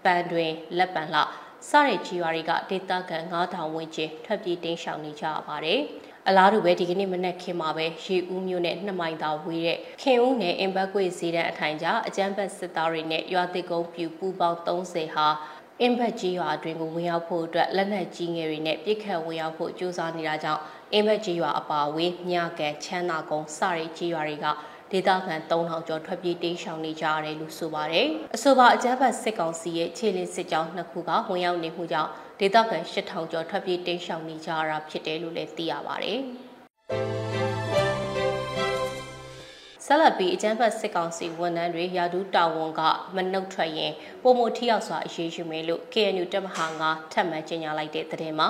[0.04, 1.22] ပန်တွင်လက်ပံလှ
[1.68, 5.80] စတဲ့ကြီးရွာတွေကဒေသခံ9000ဝန်းကျင်ထွက်ပြေးတိမ်းရှောင်နေကြရပါတယ်။
[6.28, 15.28] အလားတူပဲဒီကနေ့မနက်ခင်းမှာပဲရေဦးမြို့နဲ့နှစ်မိုင်သာဝေးတဲ့ခင်ဦးနယ်အင်ဘက်ကွေဇီဒန်အထိုင်ကြားအကြမ်းဖက်စစ်သားတွေနဲ့ရွာတိကုန်းပြူပူပေါင်း30ဟာ
[15.82, 20.62] အင်ဘက်ကြီးရွာအတွင်းကိုဝင်ရောက်ဖို့အတွက်လက်နက်ကြီးငယ်တွေနဲ့ပြစ်ခတ်ဝင်ရောက်ဖို့ကြိုးစားနေတာကြောင့်
[20.94, 24.46] အင်ဘက်ကြီးရွာအပါအဝင်မြကန်ချမ်းသာကုန်းစတဲ့ကြီးရွာတွေက
[24.92, 36.20] ဒေသခံ3000ကျော်ထွက်ပြေးတိမ်းရှောင်နေကြရတယ်လို့ဆိုပါတယ်။အဆိုပါအကြမ်းဖက်စစ်ကောင်စီရဲ့ခြေလင်းစစ်ကြောင်းနှစ်ခုကဝင်ရောက်နေမှုကြောင့်ဒေသခံ8000ကျော်ထွက်ပြေးတိမ်းရှောင်နေကြရတာဖြစ်တယ်လို့လည်းသိရပါတယ်။
[39.86, 42.82] ဆက်လက်ပြီးအကြမ်းဖက်စစ်ကောင်စီဝန်ထမ်းတွေရာထူးတာဝန်က
[43.16, 48.50] မနှုတ်ထွက်ရင်ပုံမထီရောက်စွာအရေးယူမယ်လို့ KNU တပ်မဟာ9ထပ်မံကြေညာလိုက်တဲ့သတင်းမှာ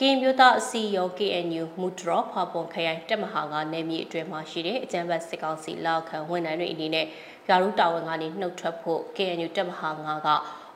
[0.00, 7.06] ကင်းမျိုးသားအစီရော KNU မူထရဖာပွန်ခရိုင်တက်မဟာကနယ်မြေအတွင်းမှာရှိတဲ့အကြမ်းဖက်စစ်ကောင်စီလောက်ခံဝန်ထမ်းတွေအနေနဲ့
[7.48, 10.28] ယာရုတာဝန်ကနေနှုတ်ထွက်ဖို့ KNU တက်မဟာ9က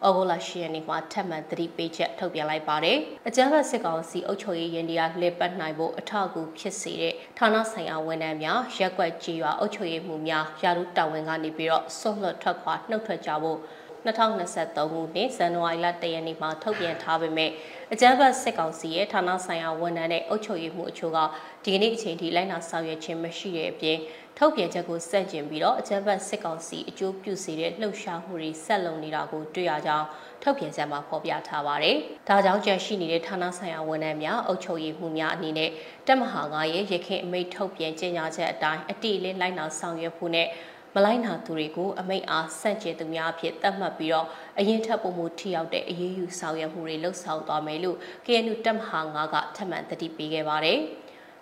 [0.06, 13.58] ဩဂုတ်လ10ရက်နေ့မှာထပ်မံသတိပေးချက်ထုတ်ပြန်လိုက်ပါတယ်။အကြမ်းဖက်စစ်ကောင်စီအုပ်ချုပ်ရေးရင်တရားလှည့်ပတ်နိုင်ဖို့အထောက်အကူဖြစ်စေတဲ့ဌာနဆိုင်ရာဝန်ထမ်းများရက်ွက်ကြီးရွာအုပ်ချုပ်ရေးမှုများယာရုတာဝန်ကနေပြီးတော့ဆွတ်လွတ်ထွက်ခွာနှုတ်ထွက်ကြဖို့
[14.06, 17.50] 2023ခုနှစ်ဇန်နဝါရီလ1ရက်နေ့မှာထုတ်ပြန်ထားပေမဲ့
[17.94, 21.18] အကြမ်းဖက်စစ်ကောင်စီရဲ့ဌာနဆိုင်ရာဝန်ထမ်းနဲ့အုပ်ချုပ်ရေးမှုအချို့က
[21.64, 23.98] ဒီကနေ့အချိန်ထိလိုက်နာဆောင်ရွက်ခြင်းမရှိတဲ့အပြင်
[24.38, 30.06] ထုတ်ပြန်ချက်ကိုစန့်ကျင်ပြီးတော့အကြမ်းဖက်စစ်ကောင်စီအကျိုးပြုစေတဲ့လှုပ်ရှားမှုတွေဆက်လုပ်နေတာကိုတွေ့ရကြောင်း
[30.42, 31.96] ထုတ်ပြန်ချက်မှာဖော်ပြထားပါတယ်။
[32.28, 35.70] ဒါကြောင့်ကြန့်ရှိနေတဲ့ဌာနဆိုင်ရာဝန်ထမ်းများအုပ်ချုပ်ရေးမှုများအနေနဲ့
[36.06, 44.26] တက်မဟာ9ရဲ့ရခိုင်အမိတ်ထုတ်ပြန်ကြေညာချက်အတိုင်းအတိအလင်းလိုက်နာဆောင်ရွက်ဖို့နဲ့မ လိုက်နာသူတွေကိုအမိတ်အားဆန့်ကျင်သူများအဖြစ်သတ်မှတ်ပြီးတော့
[44.58, 50.80] အရင်ထပ်ပုံမှုထိရောက်တဲ့အရေးယူဆောင်ရွက်မှုတွေလှုပ်ဆောင်သွားမယ်လို့ KNU တပ်မဟာ9ကထပ်မံတတိပေးခဲ့ပါတယ်။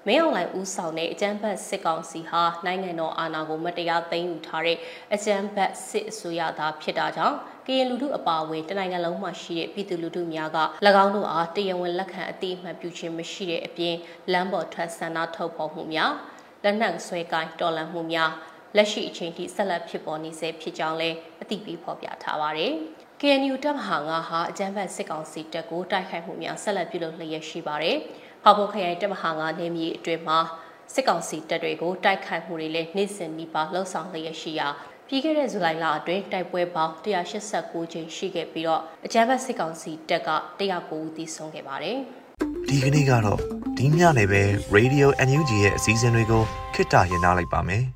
[0.06, 4.78] မင်းအောင်လှိုင်ဦးဆောင်တဲ့အကြမ်းဖက်စစ်ကောင်စီဟာနိုင်ငံတော်အာဏာကိုမတရားသိမ်းယူထားတဲ့
[5.14, 10.58] အကြမ်းဖက်စစ်အစိုးရသားဖြစ်တာကြောင့်ကရင်လူထုအပါအဝင်တနိုင်ငံလုံးမှာရှိတဲ့ပြည်သူလူထုများက၎
[11.04, 13.94] င်းတို့အားတရားဝင်လက်ခံအတိအမှန်ပြုခြင်းမရှိတဲ့အပြင်
[14.32, 16.12] လမ်းပေါ်ထွက်ဆန္ဒထုတ်ဖော်မှုများ
[16.62, 18.30] လက်နက်ဆွဲကိုင်းတော်လှန်မှုများ
[18.76, 22.72] လက်ရှိအချိန်ထိဆက်လက်ဖြစ်ပေါ်နေဆဲဖြစ်ကြောင်းလည်းအသိပေးဖော်ပြထားပါတယ်။
[23.20, 27.96] KNU တပ်မဟာ9ဟာအကြမ်းဖက်စစ်ကောင်စီတပ်ကိုတိုက်ခိုက်မှုများဆက်လက်ပြုလုပ်လျက်ရှိပါတယ်။
[28.44, 30.38] ဟောက်ဖို့ခရိုင်တပ်မဟာ9နေမြေအတွင်းမှာ
[30.94, 34.68] စစ်ကောင်စီတပ်တွေကိုတိုက်ခိုက်မှုတွေလည်းနေ့စဉ်နီးပါးလှုပ်ဆောင်လျက်ရှိရာ
[35.08, 41.98] ပြီးခဲ့တဲ့ဇူလိုင်လအတွင်းတိုက်ပွဲပေါင်း189ကြိမ်ရှိခဲ့ပြီးတော့အကြမ်းဖက်စစ်ကောင်စီတပ်က109ဦးသေဆုံးခဲ့ပါတယ်။
[42.68, 43.38] ဒီကနေ့ကတော့
[43.78, 44.42] ဒီညနေပဲ
[44.76, 46.42] Radio NUG ရဲ့အစည်းအဝေးကို
[46.74, 47.84] ခਿੱတရရလိုက်ပါမယ်။